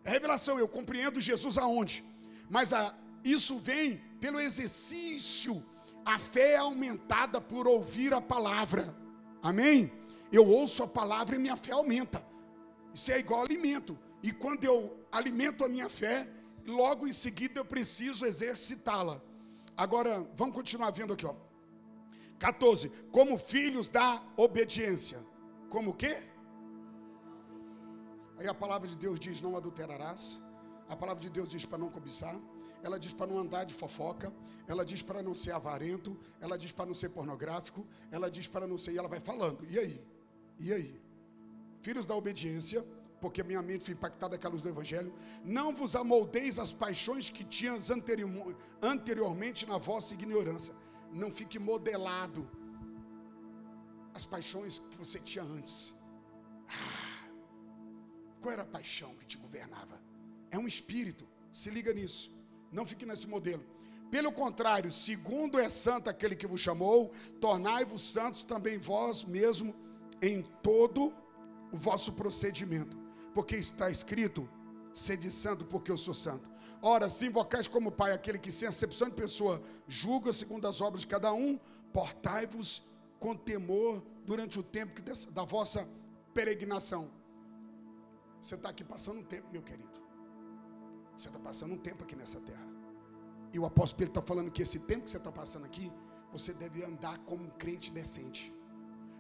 É 0.05 0.11
revelação, 0.11 0.59
eu 0.59 0.69
compreendo 0.69 1.21
Jesus 1.21 1.59
aonde? 1.59 2.05
Mas 2.49 2.73
a, 2.73 2.95
isso 3.25 3.59
vem 3.59 4.01
pelo 4.21 4.41
exercício. 4.41 5.63
A 6.05 6.19
fé 6.19 6.53
é 6.53 6.59
aumentada 6.59 7.41
por 7.41 7.67
ouvir 7.67 8.15
a 8.15 8.21
palavra. 8.21 8.97
Amém? 9.43 9.93
Eu 10.31 10.47
ouço 10.47 10.85
a 10.85 10.87
palavra 10.87 11.35
e 11.35 11.39
minha 11.39 11.57
fé 11.57 11.73
aumenta. 11.73 12.25
Isso 12.95 13.11
é 13.11 13.19
igual 13.19 13.43
alimento. 13.43 13.99
E 14.23 14.33
quando 14.33 14.65
eu 14.65 15.07
alimento 15.11 15.65
a 15.65 15.69
minha 15.69 15.89
fé, 15.89 16.29
logo 16.67 17.07
em 17.07 17.13
seguida 17.13 17.61
eu 17.61 17.65
preciso 17.65 18.25
exercitá-la. 18.25 19.21
Agora, 19.77 20.27
vamos 20.35 20.55
continuar 20.55 20.91
vendo 20.91 21.13
aqui, 21.13 21.27
ó. 21.27 21.35
14. 22.39 22.89
Como 23.11 23.39
filhos 23.39 23.89
da 23.89 24.23
obediência. 24.37 25.19
Como 25.69 25.91
o 25.91 25.95
quê? 25.95 26.17
Aí 28.39 28.47
a 28.47 28.55
palavra 28.55 28.89
de 28.89 28.97
Deus 28.97 29.19
diz: 29.19 29.41
não 29.43 29.57
adulterarás. 29.57 30.39
A 30.89 30.97
palavra 30.97 31.21
de 31.21 31.31
Deus 31.31 31.49
diz 31.49 31.65
para 31.65 31.79
não 31.79 31.91
cobiçar. 31.91 32.37
Ela 32.83 32.99
diz 32.99 33.13
para 33.13 33.27
não 33.27 33.39
andar 33.39 33.65
de 33.65 33.75
fofoca. 33.75 34.33
Ela 34.69 34.85
diz 34.85 35.03
para 35.03 35.23
não 35.23 35.35
ser 35.35 35.53
avarento. 35.53 36.17
Ela 36.41 36.57
diz 36.57 36.73
para 36.73 36.87
não 36.87 36.95
ser 36.95 37.09
pornográfico. 37.11 37.87
Ela 38.11 38.31
diz 38.31 38.47
para 38.47 38.67
não 38.67 38.79
ser. 38.79 38.93
E 38.93 38.99
ela 38.99 39.09
vai 39.09 39.21
falando. 39.21 39.65
E 39.69 39.79
aí? 39.79 40.01
E 40.59 40.73
aí? 40.73 41.01
Filhos 41.81 42.07
da 42.07 42.15
obediência 42.15 42.85
porque 43.21 43.43
minha 43.43 43.63
mente 43.63 43.85
foi 43.85 43.95
impactada 43.95 44.39
com 44.39 44.47
a 44.47 44.51
luz 44.51 44.63
do 44.63 44.69
Evangelho. 44.69 45.15
Não 45.45 45.75
vos 45.75 45.97
amoldeis 45.97 46.59
as 46.59 46.73
paixões 46.73 47.31
que 47.31 47.45
tinhas 47.45 47.91
anteriormente 48.83 49.67
na 49.67 49.79
vossa 49.79 50.15
ignorância. 50.15 50.75
Não 51.13 51.33
fique 51.33 51.59
modelado 51.59 52.49
as 54.13 54.27
paixões 54.27 54.79
que 54.79 54.99
você 54.99 55.19
tinha 55.19 55.45
antes. 55.45 55.95
Ah, 56.69 57.29
qual 58.41 58.53
era 58.53 58.63
a 58.63 58.67
paixão 58.67 59.15
que 59.15 59.25
te 59.25 59.39
governava? 59.39 60.01
É 60.51 60.59
um 60.59 60.67
espírito, 60.67 61.27
se 61.53 61.71
liga 61.71 61.93
nisso. 61.93 62.31
Não 62.71 62.87
fique 62.87 63.07
nesse 63.07 63.27
modelo. 63.27 63.65
Pelo 64.11 64.31
contrário, 64.31 64.91
segundo 64.93 65.59
é 65.59 65.69
santo 65.69 66.11
aquele 66.11 66.37
que 66.37 66.47
vos 66.47 66.61
chamou, 66.61 67.13
tornai-vos 67.41 68.03
santos 68.03 68.45
também 68.45 68.79
vós 68.79 69.25
mesmo 69.25 69.75
em 70.21 70.43
todo 70.63 71.15
o 71.73 71.77
vosso 71.77 72.13
procedimento 72.13 73.06
porque 73.37 73.55
está 73.55 73.91
escrito: 73.91 74.49
sede 74.95 75.31
santo, 75.31 75.63
porque 75.67 75.91
eu 75.93 75.99
sou 75.99 76.15
santo. 76.15 76.49
Ora, 76.81 77.11
se 77.11 77.27
invocais 77.27 77.69
como 77.69 77.93
Pai 77.93 78.13
aquele 78.13 78.39
que, 78.39 78.51
sem 78.51 78.67
acepção 78.67 79.09
de 79.11 79.15
pessoa, 79.15 79.63
julga 79.87 80.33
segundo 80.33 80.67
as 80.67 80.81
obras 80.81 81.03
de 81.03 81.07
cada 81.07 81.33
um, 81.35 81.59
portai-vos 81.93 82.83
com 83.21 83.37
temor 83.37 84.03
durante 84.25 84.59
o 84.59 84.63
tempo 84.63 85.03
dessa, 85.03 85.31
da 85.33 85.45
vossa 85.45 85.87
peregrinação. 86.33 87.11
Você 88.41 88.55
está 88.55 88.71
aqui 88.71 88.85
passando 88.85 89.21
um 89.21 89.25
tempo, 89.25 89.49
meu 89.53 89.63
querido. 89.63 89.97
Você 91.19 91.29
está 91.29 91.39
passando 91.39 91.75
um 91.75 91.79
tempo 91.79 92.05
aqui 92.05 92.17
nessa 92.17 92.41
terra. 92.41 92.67
E 93.53 93.59
o 93.59 93.67
apóstolo 93.67 93.99
Pedro 93.99 94.13
está 94.13 94.23
falando 94.23 94.51
que 94.51 94.63
esse 94.63 94.81
tempo 94.81 95.05
que 95.05 95.11
você 95.11 95.17
está 95.19 95.33
passando 95.33 95.65
aqui, 95.65 95.93
você 96.33 96.53
deve 96.55 96.83
andar 96.85 97.19
como 97.19 97.45
um 97.45 97.51
crente 97.51 97.91
decente. 97.91 98.55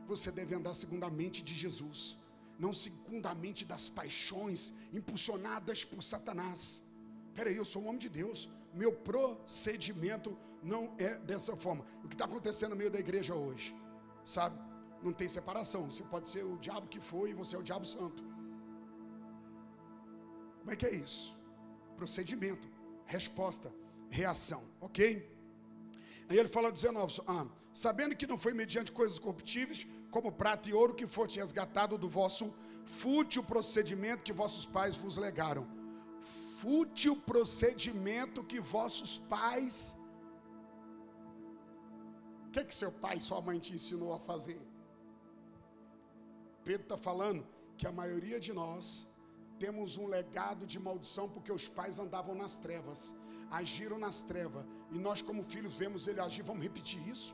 Você 0.06 0.30
deve 0.30 0.54
andar 0.54 0.74
segundo 0.74 1.04
a 1.04 1.10
mente 1.10 1.42
de 1.42 1.54
Jesus 1.54 2.18
não 2.58 2.72
segundo 2.72 3.26
a 3.26 3.34
mente 3.34 3.64
das 3.64 3.88
paixões 3.88 4.72
impulsionadas 4.92 5.84
por 5.84 6.02
Satanás. 6.02 6.82
Peraí, 7.34 7.56
eu 7.56 7.64
sou 7.64 7.82
um 7.82 7.88
homem 7.88 7.98
de 7.98 8.08
Deus. 8.08 8.48
Meu 8.72 8.92
procedimento 8.92 10.36
não 10.62 10.94
é 10.98 11.16
dessa 11.18 11.56
forma. 11.56 11.84
O 12.02 12.08
que 12.08 12.14
está 12.14 12.24
acontecendo 12.24 12.70
no 12.70 12.76
meio 12.76 12.90
da 12.90 12.98
igreja 12.98 13.34
hoje, 13.34 13.74
sabe? 14.24 14.58
Não 15.02 15.12
tem 15.12 15.28
separação. 15.28 15.90
Você 15.90 16.02
pode 16.02 16.28
ser 16.28 16.44
o 16.44 16.56
diabo 16.58 16.88
que 16.88 17.00
foi 17.00 17.30
e 17.30 17.34
você 17.34 17.56
é 17.56 17.58
o 17.58 17.62
diabo 17.62 17.86
santo. 17.86 18.22
Como 20.60 20.72
é 20.72 20.76
que 20.76 20.86
é 20.86 20.94
isso? 20.94 21.38
Procedimento, 21.96 22.68
resposta, 23.04 23.72
reação, 24.10 24.62
ok? 24.80 25.30
Aí 26.28 26.38
ele 26.38 26.48
fala 26.48 26.72
19, 26.72 27.22
ah, 27.26 27.46
sabendo 27.84 28.16
que 28.16 28.30
não 28.30 28.38
foi 28.44 28.52
mediante 28.60 28.90
coisas 28.98 29.18
corruptíveis, 29.18 29.86
como 30.14 30.36
prata 30.40 30.68
e 30.70 30.72
ouro, 30.72 30.94
que 30.94 31.06
foste 31.06 31.38
resgatado 31.38 31.98
do 32.02 32.08
vosso 32.08 32.44
fútil 33.00 33.42
procedimento 33.52 34.24
que 34.24 34.32
vossos 34.42 34.64
pais 34.76 34.96
vos 34.96 35.18
legaram. 35.18 35.64
Fútil 36.60 37.14
procedimento 37.32 38.42
que 38.42 38.58
vossos 38.58 39.12
pais. 39.34 39.74
O 42.46 42.50
que, 42.52 42.64
que 42.64 42.74
seu 42.74 42.90
pai 43.04 43.16
e 43.18 43.26
sua 43.28 43.42
mãe 43.42 43.58
te 43.58 43.74
ensinou 43.74 44.14
a 44.14 44.20
fazer? 44.30 44.62
Pedro 46.64 46.84
está 46.84 46.96
falando 46.96 47.46
que 47.76 47.86
a 47.86 47.92
maioria 47.92 48.40
de 48.40 48.54
nós 48.54 49.06
temos 49.58 49.98
um 49.98 50.06
legado 50.06 50.66
de 50.66 50.78
maldição 50.78 51.28
porque 51.28 51.52
os 51.52 51.68
pais 51.68 51.98
andavam 51.98 52.34
nas 52.34 52.56
trevas 52.56 53.14
agiram 53.48 53.96
nas 53.96 54.20
trevas, 54.22 54.64
e 54.90 54.98
nós, 54.98 55.22
como 55.22 55.42
filhos, 55.44 55.74
vemos 55.74 56.08
ele 56.08 56.20
agir. 56.20 56.42
Vamos 56.42 56.64
repetir 56.64 57.00
isso? 57.08 57.32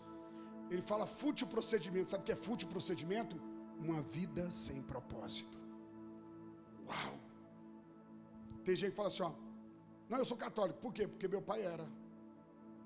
Ele 0.72 0.82
fala 0.90 1.06
fútil 1.06 1.46
procedimento. 1.54 2.08
Sabe 2.10 2.22
o 2.22 2.26
que 2.26 2.32
é 2.32 2.36
fútil 2.48 2.68
procedimento? 2.68 3.36
Uma 3.78 4.00
vida 4.00 4.50
sem 4.50 4.80
propósito. 4.92 5.58
Uau! 6.88 7.14
Tem 8.64 8.74
gente 8.74 8.92
que 8.92 8.96
fala 8.96 9.08
assim: 9.08 9.22
ó, 9.22 9.32
não, 10.08 10.18
eu 10.18 10.24
sou 10.24 10.36
católico. 10.36 10.78
Por 10.84 10.92
quê? 10.92 11.06
Porque 11.06 11.28
meu 11.28 11.42
pai 11.50 11.60
era. 11.74 11.86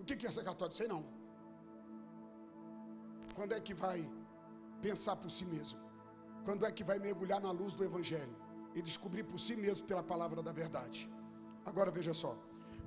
O 0.00 0.04
que 0.04 0.26
é 0.26 0.30
ser 0.30 0.44
católico? 0.44 0.76
Sei 0.76 0.88
não. 0.88 1.04
Quando 3.36 3.52
é 3.52 3.60
que 3.60 3.74
vai 3.74 4.00
pensar 4.80 5.16
por 5.16 5.30
si 5.30 5.44
mesmo? 5.44 5.78
Quando 6.44 6.64
é 6.66 6.72
que 6.72 6.84
vai 6.90 6.98
mergulhar 6.98 7.40
na 7.40 7.50
luz 7.50 7.72
do 7.74 7.84
Evangelho 7.84 8.36
e 8.74 8.82
descobrir 8.82 9.24
por 9.24 9.38
si 9.38 9.54
mesmo 9.56 9.86
pela 9.86 10.02
palavra 10.02 10.42
da 10.42 10.52
verdade? 10.52 11.10
Agora 11.64 11.90
veja 11.90 12.14
só 12.14 12.36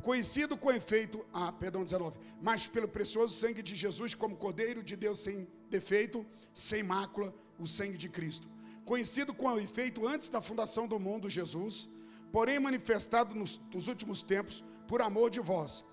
conhecido 0.03 0.57
com 0.57 0.71
efeito, 0.71 1.25
ah, 1.33 1.51
perdão, 1.51 1.83
19, 1.83 2.17
mas 2.41 2.67
pelo 2.67 2.87
precioso 2.87 3.33
sangue 3.33 3.61
de 3.61 3.75
Jesus, 3.75 4.13
como 4.13 4.35
Cordeiro 4.35 4.83
de 4.83 4.95
Deus 4.95 5.19
sem 5.19 5.47
defeito, 5.69 6.25
sem 6.53 6.83
mácula, 6.83 7.33
o 7.57 7.67
sangue 7.67 7.97
de 7.97 8.09
Cristo. 8.09 8.47
Conhecido 8.85 9.33
com 9.33 9.59
efeito 9.59 10.07
antes 10.07 10.29
da 10.29 10.41
fundação 10.41 10.87
do 10.87 10.99
mundo, 10.99 11.29
Jesus, 11.29 11.87
porém 12.31 12.59
manifestado 12.59 13.35
nos, 13.35 13.59
nos 13.73 13.87
últimos 13.87 14.21
tempos, 14.21 14.63
por 14.87 15.01
amor 15.01 15.29
de 15.29 15.39
vós, 15.39 15.83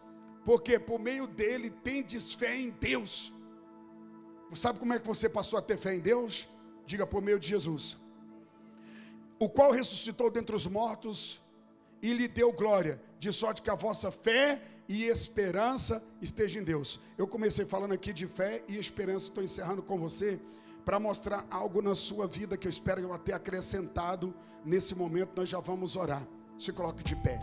porque 0.44 0.78
por 0.78 0.98
meio 0.98 1.26
dele 1.26 1.68
tendes 1.70 2.32
fé 2.32 2.56
em 2.58 2.70
Deus. 2.70 3.32
Sabe 4.54 4.78
como 4.78 4.94
é 4.94 4.98
que 4.98 5.06
você 5.06 5.28
passou 5.28 5.58
a 5.58 5.62
ter 5.62 5.76
fé 5.76 5.94
em 5.94 6.00
Deus? 6.00 6.48
Diga 6.86 7.06
por 7.06 7.20
meio 7.20 7.38
de 7.38 7.48
Jesus, 7.48 7.96
o 9.38 9.48
qual 9.48 9.72
ressuscitou 9.72 10.30
dentre 10.30 10.54
os 10.54 10.66
mortos 10.66 11.40
e 12.02 12.12
lhe 12.12 12.28
deu 12.28 12.52
glória, 12.52 13.00
de 13.18 13.32
sorte 13.32 13.62
que 13.62 13.70
a 13.70 13.74
vossa 13.74 14.10
fé 14.10 14.60
e 14.88 15.04
esperança 15.04 16.02
esteja 16.20 16.58
em 16.58 16.62
Deus. 16.62 17.00
Eu 17.18 17.26
comecei 17.26 17.64
falando 17.64 17.92
aqui 17.92 18.12
de 18.12 18.26
fé 18.26 18.62
e 18.68 18.78
esperança, 18.78 19.26
estou 19.26 19.42
encerrando 19.42 19.82
com 19.82 19.98
você 19.98 20.38
para 20.84 21.00
mostrar 21.00 21.44
algo 21.50 21.82
na 21.82 21.94
sua 21.94 22.28
vida 22.28 22.56
que 22.56 22.66
eu 22.66 22.70
espero 22.70 23.00
eu 23.00 23.18
ter 23.18 23.32
acrescentado 23.32 24.32
nesse 24.64 24.94
momento. 24.94 25.32
Nós 25.34 25.48
já 25.48 25.58
vamos 25.58 25.96
orar. 25.96 26.24
Se 26.56 26.72
coloque 26.72 27.02
de 27.02 27.16
pé. 27.16 27.38